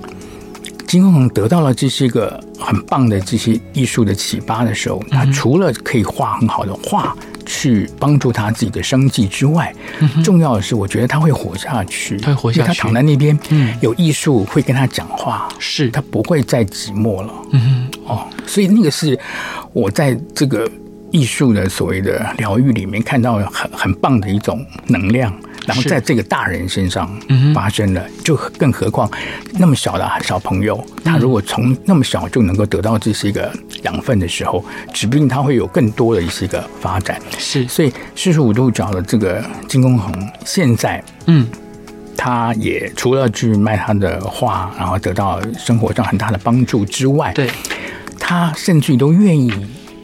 [0.93, 9.75] 金公宏得到了这些个很棒的这些艺术的启发的时候，他除了可以画很好的画去帮助他自己的生计之外，
[10.23, 12.19] 重要的是，我觉得他会活下去。
[12.19, 12.69] 他会活下去。
[12.69, 13.39] 他躺在那边，
[13.81, 17.33] 有艺术会跟他讲话，是他不会再寂寞了。
[17.53, 19.19] 嗯哦，所以那个是
[19.73, 20.71] 我在这个
[21.11, 25.35] 艺术的所谓的疗愈里面看到很很棒的一种能量。
[25.67, 27.11] 然后在这个大人身上
[27.55, 29.11] 发生了，就更何况
[29.53, 37.21] 那么小的小朋友，他如果从那么小就能够得到这些个养分的时候，指不定他会有更多的一些个发展。
[37.39, 40.13] 是，所以四十五度角的这个金公红，
[40.45, 41.47] 现在嗯，
[42.17, 47.49] 他也除了去卖他的画，然后得到生活上很大的帮助之外，对，
[48.19, 49.53] 他甚至都愿意。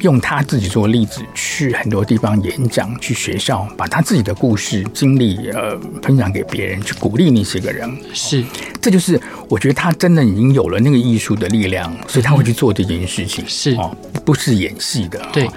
[0.01, 7.91] 用他自己做例子，去很多地方演讲，去学校，把他自己的故事经历呃分享给别人，去鼓励那些个人。
[8.15, 8.45] 是，
[8.81, 13.45] 这就是我觉得他真的已经有了那个艺术的力量，所以他会去做这件事情。
[13.49, 15.21] 是哦，不是演戏的。
[15.33, 15.49] 对，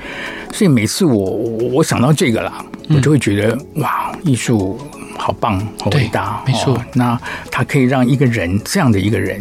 [0.52, 1.32] 所以每次我
[1.74, 4.80] 我想到这个啦，我就会觉得哇，艺术。
[5.24, 6.84] 好棒，好伟大，没错。
[6.94, 7.20] 那
[7.52, 9.40] 他可以让一个人这样的一个人，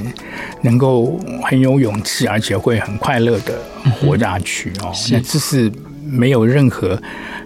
[0.60, 3.58] 能够很有勇气，而且会很快乐的
[3.90, 4.92] 活下去哦。
[5.10, 5.72] 那这是
[6.04, 7.00] 没有任何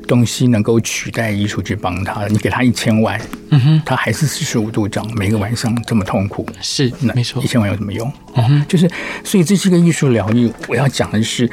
[0.09, 2.29] 东西能够取代艺术去帮他的。
[2.29, 3.21] 你给他一千万，
[3.51, 6.45] 嗯哼，他还是四十五度角，每个晚上这么痛苦。
[6.61, 7.41] 是，那没错。
[7.41, 8.13] 一千万有什么用？
[8.35, 8.91] 嗯哼，就是，
[9.23, 10.53] 所以这是一个艺术疗愈。
[10.67, 11.49] 我要讲的是。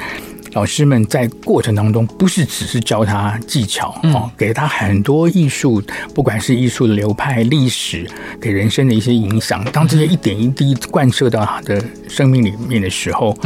[0.52, 5.82] 老师们在过程当中，不是只是教他技巧哦，给他很多艺术，
[6.14, 8.06] 不管是艺术的流派、历史，
[8.40, 9.64] 给人生的一些影响。
[9.72, 13.36] 当这些一点一滴贯彻到他的生命里面的时候，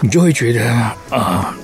[0.00, 0.96] 你就会觉得啊。
[1.10, 1.54] 呃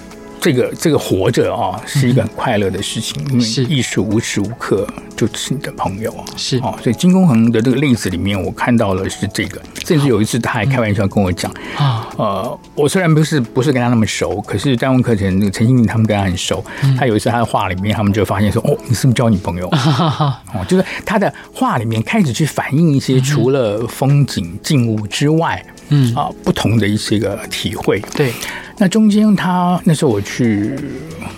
[0.45, 6.25] 这个这个活着啊，是一个很快乐的事情，因为艺术无时无刻就是你的朋友啊。
[6.37, 9.59] 是哦，所以金公恒的这个例子里面，我看到了是这个。
[9.87, 16.63] 甚至有一次，他还开玩笑跟我讲啊，呃，我虽然不是不是跟他那么熟，可是张文课前，那个陈新明他们跟他很熟。
[16.99, 19.67] 他有一次他的画里面，他们就发现说，哦，你是不是交女朋友？
[19.73, 27.99] 哦，就是他的画里面开始去反映一些除了风景静物之外，嗯啊，不同的一些个体会。
[28.15, 28.31] 对。
[28.77, 30.75] 那中间，他那时候我去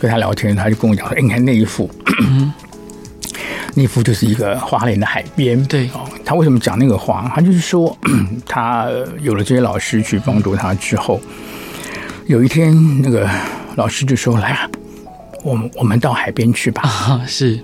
[0.00, 1.90] 跟他聊天，他就跟我讲说：“哎，你看那一幅，
[3.74, 5.62] 那一幅就是一个花莲的海边。
[5.66, 7.30] 对哦，他为什么讲那个画？
[7.34, 7.96] 他就是说，
[8.46, 8.88] 他
[9.20, 11.20] 有了这些老师去帮助他之后，
[12.26, 13.28] 有一天那个
[13.76, 14.70] 老师就说：‘来啊，
[15.44, 16.82] 我们我们到海边去吧。
[17.28, 17.60] ’是。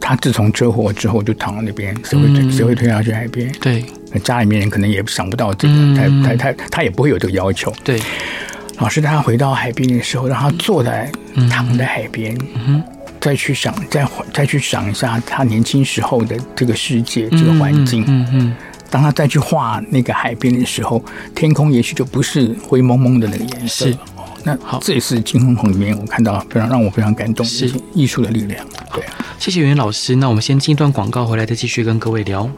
[0.00, 3.50] 他自从车祸之后就躺在那边，谁会推谁会推他去海边？
[3.60, 3.84] 对，
[4.22, 7.72] 家里面人可能也想不到这个，他他他他也不会有这个要求。
[7.82, 7.98] 对。
[8.78, 11.10] 老师带他回到海边的时候，让他坐在
[11.50, 12.36] 躺在海边，
[13.20, 18.04] 再去想，再再去想一下他年轻时候的这个世界、这个环境。
[18.06, 18.56] 嗯嗯。
[18.90, 21.02] 当他再去画那个海边的时候，
[21.34, 23.86] 天空也许就不是灰蒙蒙的那个颜色。
[24.44, 28.64] 那好，这也是金公宏里面我看到非常让我非常感动是艺术的力量。
[28.92, 29.02] 对，
[29.38, 30.14] 谢谢圆圆老师。
[30.16, 32.48] 那我们先进一段广告，回来再继续跟各位聊。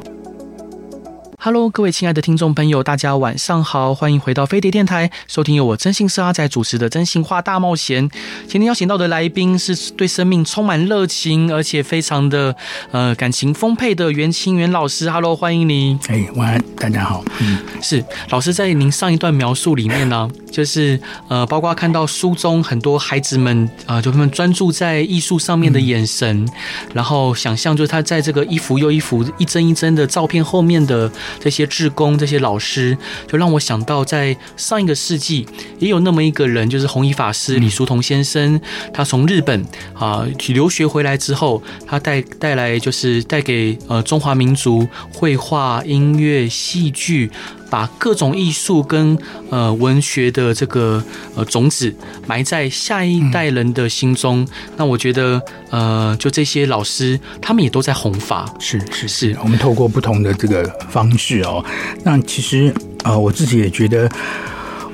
[1.46, 8.10] Hello，各位亲爱的听众朋友，大家晚上好，欢迎回到飞碟电台，收听由我真心是阿仔主持的《真心话大冒险》。
[8.48, 12.56] 今天邀请到的来宾是对生命充满热情，而且非常的
[12.90, 15.08] 呃感情丰沛的袁清源老师。
[15.08, 15.96] Hello，欢迎你。
[16.08, 17.24] 哎，晚安，大家好。
[17.38, 26.50] 嗯，是老师在您上一段描述里面呢， 就是呃，包括看到书中很多孩子们啊、呃，就他们专注在艺术上面的眼神，嗯、
[26.92, 31.08] 然后想象就是他在这个一幅又一幅、一帧一帧的照片后面的。
[31.38, 32.96] 这些志工、这些老师，
[33.28, 35.46] 就让我想到，在上一个世纪，
[35.78, 38.60] 也有那么一个人，就是弘一法师李叔同先生。
[38.92, 47.30] 他从日本啊去留学回来之后，他带带来就是带给呃中华民族绘画、音乐、戏剧
[47.70, 49.18] 把各种艺术跟
[49.50, 51.02] 呃文学的这个
[51.34, 51.94] 呃种子
[52.26, 54.42] 埋在下一代人的心中。
[54.42, 55.40] 嗯、那我觉得
[55.70, 58.52] 呃，就这些老师，他们也都在弘法。
[58.58, 61.64] 是是是，我们透过不同的这个方式哦。
[62.04, 62.72] 那其实
[63.04, 64.10] 呃，我自己也觉得。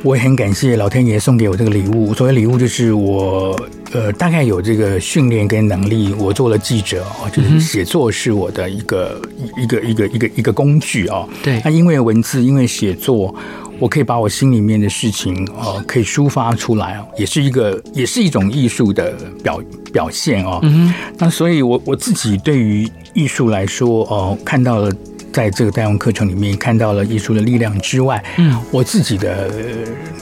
[0.05, 2.13] 我也很感谢老天爷送给我这个礼物。
[2.13, 3.57] 所谓礼物，就是我
[3.93, 6.13] 呃大概有这个训练跟能力。
[6.19, 9.21] 我做了记者哦，就是写作是我的一个
[9.57, 11.29] 一个一个一个一个工具哦。
[11.43, 11.63] 对。
[11.65, 13.33] 那因为文字，因为写作，
[13.79, 20.59] 我可以把我心里面的事情哦可以抒发出来哦，也是一个也是一种艺术的表表现哦。
[20.65, 20.93] 嗯。
[21.17, 24.93] 那所以我我自己对于艺术来说哦，看到了。
[25.33, 29.51] 在这个代用课程里面看到了艺术的力量之外，嗯，我自己的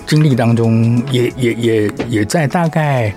[0.06, 3.12] 经历当中也也也也在大概。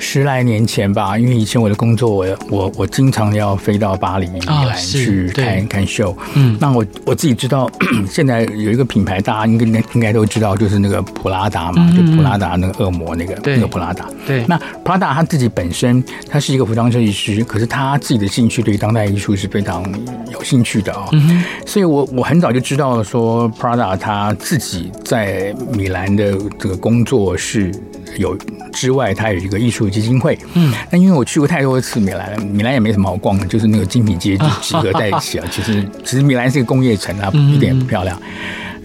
[0.00, 6.16] 十来年前吧，因为以前我的工作，我我我经常要飞到巴黎、米兰去看看秀。
[6.34, 7.70] 嗯，那我我自己知道，
[8.10, 14.08] 现在有一个品牌，大家应该应该都知道，就是那个普拉达嘛，嗯、就普拉达那个恶魔那个那个普拉达。
[14.26, 19.84] 对，那普拉达他自己本身他是一个服装设计师，可是他自己的兴趣对于当代艺术是非常
[20.32, 21.10] 有兴趣的哦。
[21.12, 27.70] 嗯，所以我我很早就知道了说 Prada 他自己在米兰的这个工作是。
[28.18, 28.36] 有
[28.72, 30.38] 之外，它有一个艺术基金会。
[30.54, 35.46] 嗯，那因为我去过太多次米兰了，米兰也没什么好逛的，就是那个精品街集合在一起啊。
[35.50, 38.20] 其实，其实米兰是一个工业城啊，一点也不漂亮。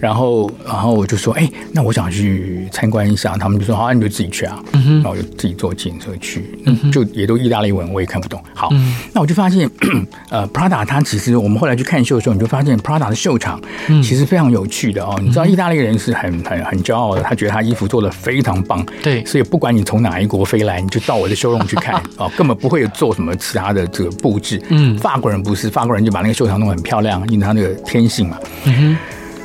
[0.06, 3.36] 然后，然后我就说，哎，那我想去参观一下。
[3.36, 4.62] 他们就说，好，你就自己去啊。
[4.72, 6.44] 嗯，然后我就自己坐计程车去，
[6.92, 8.40] 就也都意大利文，我也看不懂。
[8.54, 8.70] 好，
[9.12, 9.68] 那我就发现，
[10.30, 13.60] 呃，Prada 它其实我们后来去看秀的时候，你就发现 Prada 的秀场
[14.00, 15.18] 其实非常有趣的哦。
[15.20, 18.86] 你知道，意大利人是很很很骄傲的，他觉得他衣服做的非常棒。
[19.02, 24.62] 对，所以不管你从哪一国飞来，你就到我的 showroom 去看 哦，根本不会有做什么其他的这个布置。
[24.68, 28.38] 嗯，法国人不是，法国人就把那个秀场弄得很漂亮，因为他那个天性嘛。
[28.66, 28.96] 嗯哼。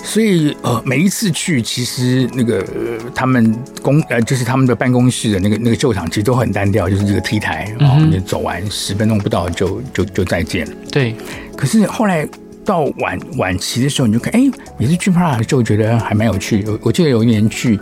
[0.04, 10.76] 所以呃，每一次去，其实那个、呃、他们公呃，就是他们的办公室的那个那个秀场，其实都很单调，就是这个 T 台，然后你走完十分钟不到就就就再见了。
[10.92, 11.16] 对。
[11.56, 12.28] 可是后来
[12.66, 16.64] 到晚晚期的时候，你就看，哎，每次去 Prada 就觉得还蛮有趣。
[16.68, 17.80] 我我记得有一年去，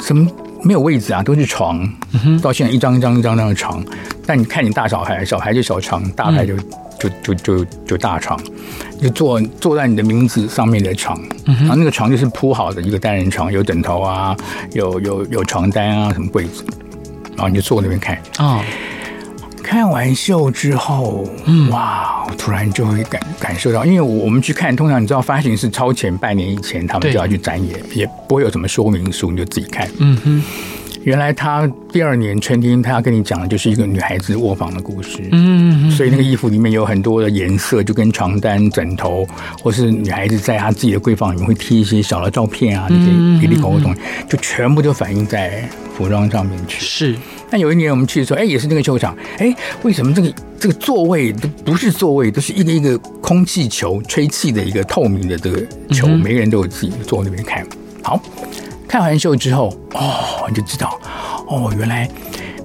[0.00, 0.30] 什么
[0.62, 1.90] 没有位置啊，都是床，
[2.40, 3.84] 到现在一张一张一张那样的床。
[4.24, 6.54] 但你看你大小孩，小孩就小床，大孩就。
[6.56, 6.64] 嗯
[7.00, 8.38] 就就就就大床，
[9.00, 14.36] 就坐坐在你的名字上面的床，嗯、然后那个床就是铺好的一个单人床，有枕头啊，
[14.74, 16.62] 有有有床单啊，什么柜子，
[17.36, 18.58] 然后你就坐那边看啊。
[18.58, 18.60] 哦、
[19.62, 29.88] 看完秀之后，嗯、哇，突然就会感感受到，因为我们去看，通常你知道发行是超前半年以前，他们就要去展演，也不会有什么说明书，你就自己看。
[29.98, 30.42] 嗯哼。
[31.02, 35.26] 原来他第二年春天，他要跟你讲的就是一个女孩子卧房的故事。
[35.32, 39.26] 嗯，所以那个衣服里面有很多的颜色，就跟床单、枕头，
[39.62, 46.84] 或是女孩子在她自己的闺房里面会贴一些小的照片啊，那些里里口的东西，就全部都反映在服装上面去。
[46.84, 47.16] 是。
[47.50, 57.66] 那有一年我们去的时候，哎，也是那个球场，哎，为什么这个这个座位都不是座位，都是一个一个空气球吹气的一个透明的这个球，每个人都有自己坐那边看。
[58.02, 58.22] 好。
[58.90, 60.98] 看完秀之后，哦，你就知道，
[61.46, 62.10] 哦，原来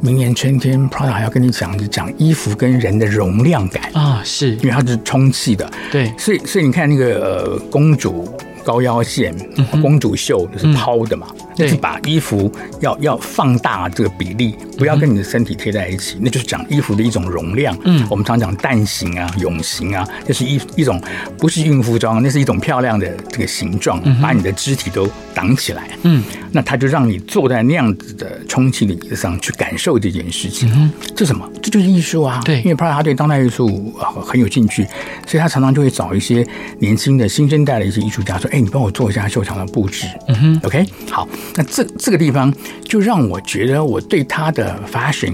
[0.02, 3.92] 明年春天，Prada 还要跟你讲，就讲衣服跟人的容量感。
[3.94, 4.56] 啊，是。
[4.56, 8.28] 因为它是充气的，对，所以所以你看那个呃公主。
[8.64, 9.32] 高腰线，
[9.80, 12.51] 公主袖就是抛的嘛，就、嗯、是把衣服
[12.82, 17.78] 要要放大这个比例，不要跟你的身体贴在一起，嗯、那就是讲衣服的一种容量。
[17.86, 21.01] 嗯，我们常讲蛋形啊、蛹形啊，就是一一种
[21.38, 25.89] 不是孕妇装，那是一种漂亮的这个形状，把你的肢体都挡起来。
[26.03, 30.72] 嗯，那他就让你坐在那样子的充气的椅子上去感受这件事情。
[30.76, 31.47] 嗯，这什么？
[31.62, 32.41] 这就是艺术啊！
[32.43, 33.93] 对，因为 Prada 他对当代艺术
[34.26, 34.84] 很有兴趣，
[35.28, 36.45] 所以他常常就会找一些
[36.80, 38.49] 年轻的新生代的一些艺术家说。
[38.56, 40.08] 哎，你帮我做一下秀场的布置。
[40.28, 45.34] 嗯哼，OK，好，那这这个地方就让我觉得我对他的 fashion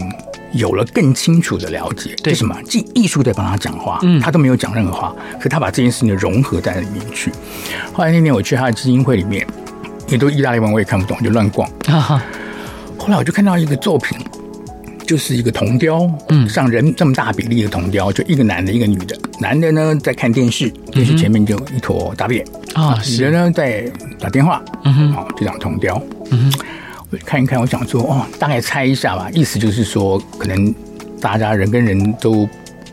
[0.54, 2.16] 有了更清楚的了解。
[2.24, 2.56] 对，什么？
[2.64, 7.32] 既艺术在帮他讲话，嗯，他都没有讲任何话，可他把这件事情融合在里面去。
[7.94, 9.48] 后来那天我去他的基金会里面，
[10.08, 11.70] 也都意大利文，我也看不懂，就乱逛。
[12.98, 14.18] 后来我就看到一个作品。
[15.04, 19.20] 就是一个铜雕，嗯，像人这么大比例的铜雕，就一个男的，一个女的。
[19.42, 26.02] 男的呢在看电视，电视前面就一坨大便啊，女的呢在打电话，嗯哼，好，就讲铜雕，
[26.32, 26.60] 嗯哼，
[27.10, 30.74] 我看一看，我想说，哦，大概猜一下吧，意思就是说，可能
[31.20, 32.48] 大家人跟人都。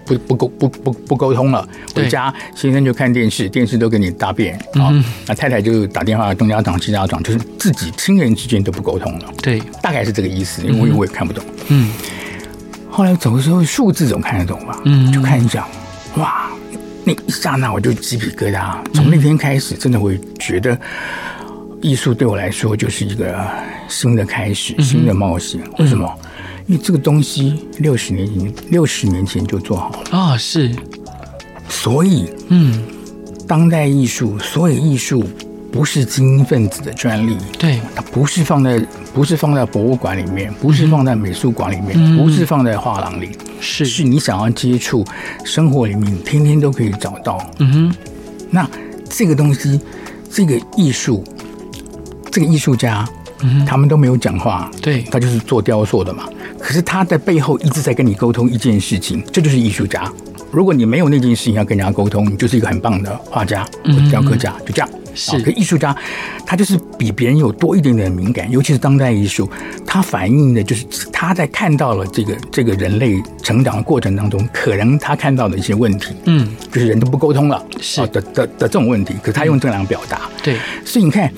[0.08, 4.88] 不不沟不不不沟通了，回家先生就看电视，电视都给你大便啊，
[5.26, 9.26] 那太太就打电话东家长西家长，就是自己亲人之间都不沟通了。
[9.42, 11.44] 对，大概是这个意思，因为我也看不懂。
[11.68, 11.92] 嗯，
[12.90, 14.80] 后来走的时候数字总看得懂吧？
[14.86, 15.68] 嗯，就看一下，
[16.16, 16.48] 哇，
[17.08, 18.76] 那一刹那我就鸡皮疙瘩。
[18.92, 20.78] 从那天开始，真的会觉得
[21.80, 23.48] 艺术对我来说就是一个
[23.88, 25.58] 新的开始，新的冒险。
[25.78, 26.06] 为什么？
[26.66, 30.70] 因为这个东西六十年前，六十年前就做好了啊，是。
[31.66, 32.84] 所以，嗯，
[33.46, 35.24] 当代艺术，所有艺术。
[35.70, 38.82] 不是精英分子的专利，对，它不是放在
[39.12, 45.04] 不是放在博物馆里面，不是放在美术馆里面，嗯、不是放在画廊里，是是你想要接触
[45.44, 47.38] 生活里面，天天都可以找到。
[47.58, 47.94] 嗯哼，
[48.50, 48.68] 那
[49.08, 49.80] 这个东西，
[50.30, 51.24] 这个艺术，
[52.30, 53.08] 这个艺术家，
[53.40, 56.24] 嗯哼，他们都没有讲话，对，他就是做雕塑的嘛。
[56.58, 60.10] 可是他在背后一直在跟你沟通一件事情，这就是艺术家。
[60.50, 64.88] 如果你没有那件事情要跟人家沟通，你就是一个很棒的画家或雕刻家，嗯、就这样。
[65.18, 65.94] 是，可艺术家，
[66.46, 69.50] 他就是比别人有多一点点敏感，尤其是当代艺术，
[69.84, 78.06] 他反映的就是他在看到了这个这个人类成长的过程当中，可能他看到的一些问题，嗯，就是人都不沟通了，是。
[78.06, 81.32] 的的的这种问题，可是他用这两个表达，对，所以你看，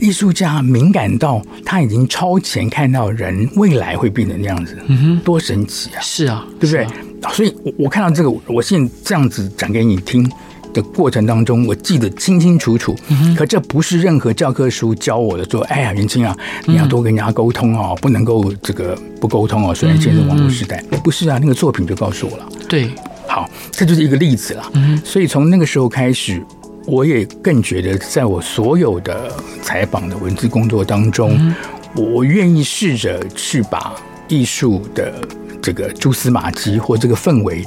[0.00, 6.00] 艺术家敏感到他已经超前看到人未来会变成那样子，嗯哼，多神奇啊！
[6.00, 6.86] 是啊，对不对？
[7.32, 10.28] 所以我我看到这个，我现在这样子讲给你听。
[10.72, 12.94] 的过程当中，我记得清清楚楚。
[13.36, 22.48] 可这不是任何教科书教我的，说：“哎呀，云清啊，你要多跟人家沟通哦，不能够这个不沟通哦。”虽然现在是网络时代，不是啊，那个作品就告诉我了。
[22.68, 22.90] 对，
[23.26, 24.72] 好，这就是一个例子了。
[25.04, 26.42] 所以从那个时候开始，
[26.86, 31.54] 我也更觉得，在我所有的采访的文字工作当中，
[31.94, 33.94] 我愿意试着去把
[34.28, 35.14] 艺术的
[35.60, 37.64] 这个蛛丝马迹或这个氛围。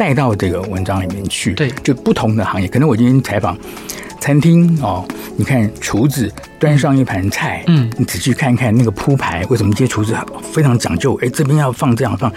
[0.00, 2.66] 带到这个文章里面去，对，就不同的行业。
[2.66, 3.54] 可能我今天采访
[4.18, 10.16] 餐厅哦，你看厨子端上一盘菜，嗯，你仔细看看那个铺排，为什么这些厨子
[10.54, 11.20] 非常讲究？
[11.20, 12.32] 哎，这边要放这样放，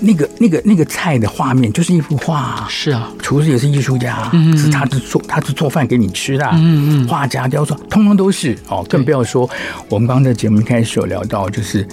[0.00, 2.66] 那个那个那个菜的画面就是一幅画。
[2.68, 8.84] 是啊，厨师也是艺术家，嗯，是他是做他是做饭给你吃的，嗯嗯，画家雕塑，通通都是哦。
[8.90, 9.48] 更不要说
[9.88, 11.86] 我们刚刚在节目一开始有聊到，就是。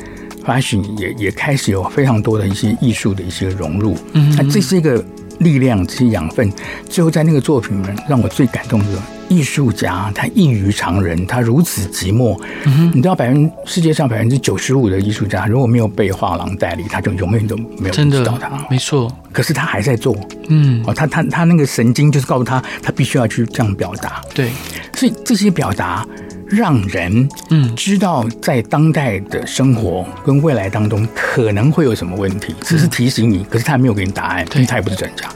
[0.46, 5.04] 发现也也开始有非常多的一些艺术的一些融入，嗯，那这是一个
[5.40, 6.52] 力量、这些养分，
[6.90, 8.86] 最后在那个作品里面，让我最感动的
[9.30, 12.40] 艺术家，他异于常人，他如此寂寞。
[12.66, 18.52] 嗯，你知道，百分世界上百分之九十五的艺术家，如果没有被画廊代理，他就永远都没有知道他。
[18.70, 20.16] 没错，可是他还在做，
[20.50, 24.22] 嗯，哦，他他他那个神经就是告诉他，他必须要去这样表达。
[24.34, 24.52] 对，
[24.96, 26.06] 所以这些表达。
[26.52, 35.32] 让人嗯知道在当代的生活跟未来当中可能会有什么问题，只是提醒你，可是他没有给你答案，因为他也不是专家。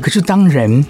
[0.00, 0.84] 可是当人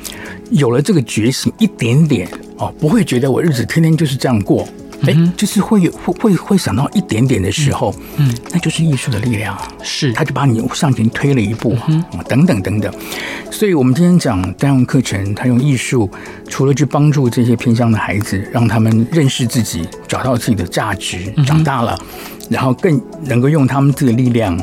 [0.51, 2.29] 有了这个觉醒，一点点
[2.59, 4.69] 哦，不会觉得我日子天天就是这样过。
[5.07, 12.93] 哎，就是会有会会会想到一点点的时候，嗯，那就是艺术的力量，是，他就把你向前推了一步，嗯，等等等等。
[13.51, 16.11] 所以，我们今天讲单用课程，他用艺术，
[16.49, 21.99] 除了去帮助这些偏乡的孩子，让他们认识自己，找到自己的价值，长大了，
[22.49, 24.59] 然后更能够用他们自己的力量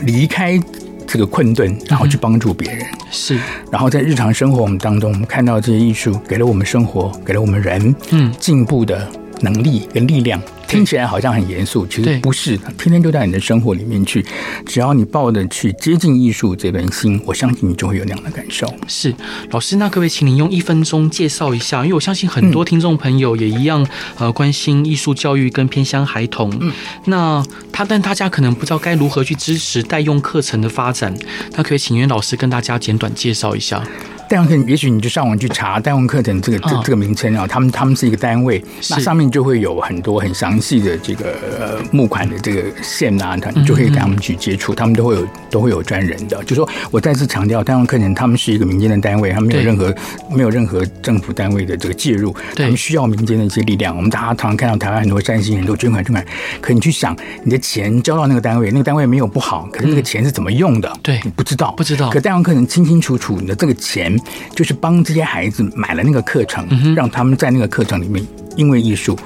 [0.00, 0.60] 离开
[1.06, 3.38] 这个困顿，然后去帮助别人，是。
[3.70, 9.10] 然后在日常生活我们当中，我们看到这些艺术给了我们生活，给了我们人，嗯，进步的。
[9.40, 14.24] 能力跟力量听起来好像很严肃，其实不是，天天就在你的生活里面去。
[14.66, 18.72] 只要你抱着去接近艺术这份心，我相信你就会有那样的感受。
[18.86, 19.14] 是
[19.50, 21.82] 老师，那各位请您用一分钟介绍一下？
[21.84, 23.86] 因为我相信很多听众朋友也一样，
[24.18, 26.54] 呃，关心艺术教育跟偏乡孩童。
[26.60, 26.70] 嗯，
[27.06, 31.16] 那他但大家可能不知道该如何去支持代用课程的发展，
[31.56, 33.82] 那可以请袁老师跟大家简短介绍一下。
[34.28, 46.44] 代用课程，也许你就上网去查“代用课程”这个这这个名称啊，他们他们是一个单位，那上面就会有很多很详细的这个呃募款的这个线啊，你就可以跟他们去接触，他们都会有都会有专人的。
[46.44, 49.94] 就说我再次强调，代用课程他们是一个民间的单位，他们没有任何
[50.30, 53.96] 没有任何政府单位的这个介入，他们需要民间的一些力量。
[53.96, 56.24] 我们大家常常看到台湾很多善心人都捐款捐款，
[56.60, 60.92] 可你去想，你的钱交到那个单位，那个单位没有不好，可是那个钱是怎么用的？
[61.02, 62.10] 对，你不知道，不知道。
[62.10, 64.17] 可代用课程清清楚楚，你的这个钱。
[64.54, 68.24] 就是帮这些孩子买了那个课程，让他们在那个课程里面，
[68.56, 69.18] 因为艺术，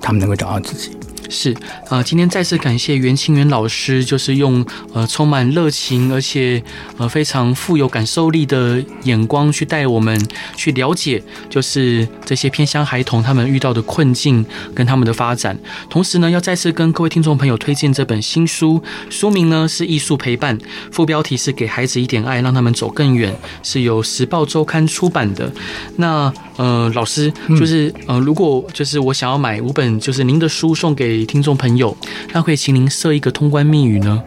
[0.00, 0.95] 他们能够找到自己。
[1.28, 1.54] 是、
[1.88, 6.62] 呃，今天再次感谢袁清源老师，就是用呃充满热情，而且
[6.98, 10.20] 呃非常富有感受力的眼光去带我们
[10.56, 15.58] 去了解，就是这些偏乡孩童他们遇到的困境跟他们的发展。
[15.90, 20.56] 同时呢，要再次跟各位听众朋友推荐这本新书，书名呢是《艺术陪伴》，
[20.92, 25.50] 副标题是“给孩子一点爱，让他们走更远”，是由时报周刊出版的。
[25.96, 31.15] 那呃，老师就是呃，如果就是我想要买五本，就是您的书送给。
[31.16, 31.96] 给听众朋友，
[32.34, 34.22] 那可以请您设一个通关密语呢？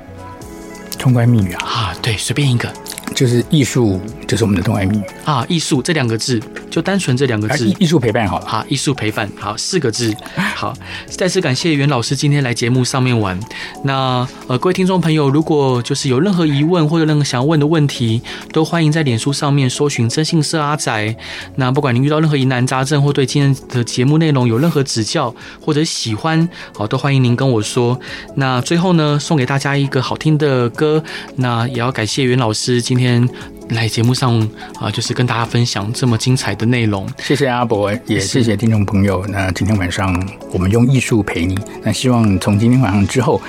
[0.97, 2.73] 通关密语啊，啊，对，随便一个。
[3.15, 5.45] 就是艺术，就是我们的通关密语啊。
[5.49, 8.45] 艺术这两个字，就单纯这两个字，艺术陪伴好了。
[8.45, 10.15] 好，艺术陪伴好四个字。
[10.55, 10.73] 好，
[11.07, 13.37] 再次感谢袁老师今天来节目上面玩。
[13.83, 18.21] 那呃，各位听众朋友，如果就是有任何疑问或者任何想要问的问题，
[18.53, 21.15] 都欢迎在脸书上面搜寻“真信社阿宅”。
[21.55, 27.99] 那不管您遇到任何疑难杂症，或对今天的节目内容有任何指教或者喜欢，好，都欢迎您跟我说。
[28.35, 31.03] 那最后呢，送给大家一个好听的歌。
[31.35, 33.27] 那也要感谢袁老师今天
[33.69, 34.39] 来节目上
[34.79, 37.07] 啊，就是跟大家分享这么精彩的内容。
[37.17, 39.25] 谢谢阿伯，也谢谢听众朋友。
[39.27, 40.13] 那今天晚上
[40.51, 41.57] 我们用艺术陪你。
[41.81, 43.41] 那希望从今天晚上之后，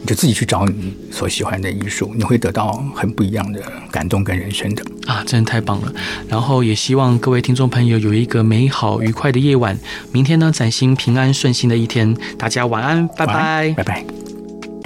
[0.00, 5.22] 你就自己去找你所喜欢的艺术，你会得到很不一样的感动跟人生的啊！
[5.26, 5.92] 真的太棒了。
[6.28, 9.78] 然后也希望各位听众朋友有一个美好愉快的夜晚。
[10.12, 12.16] 明天呢，崭新平安顺心的一天。
[12.38, 14.37] 大家晚安，拜拜，拜拜。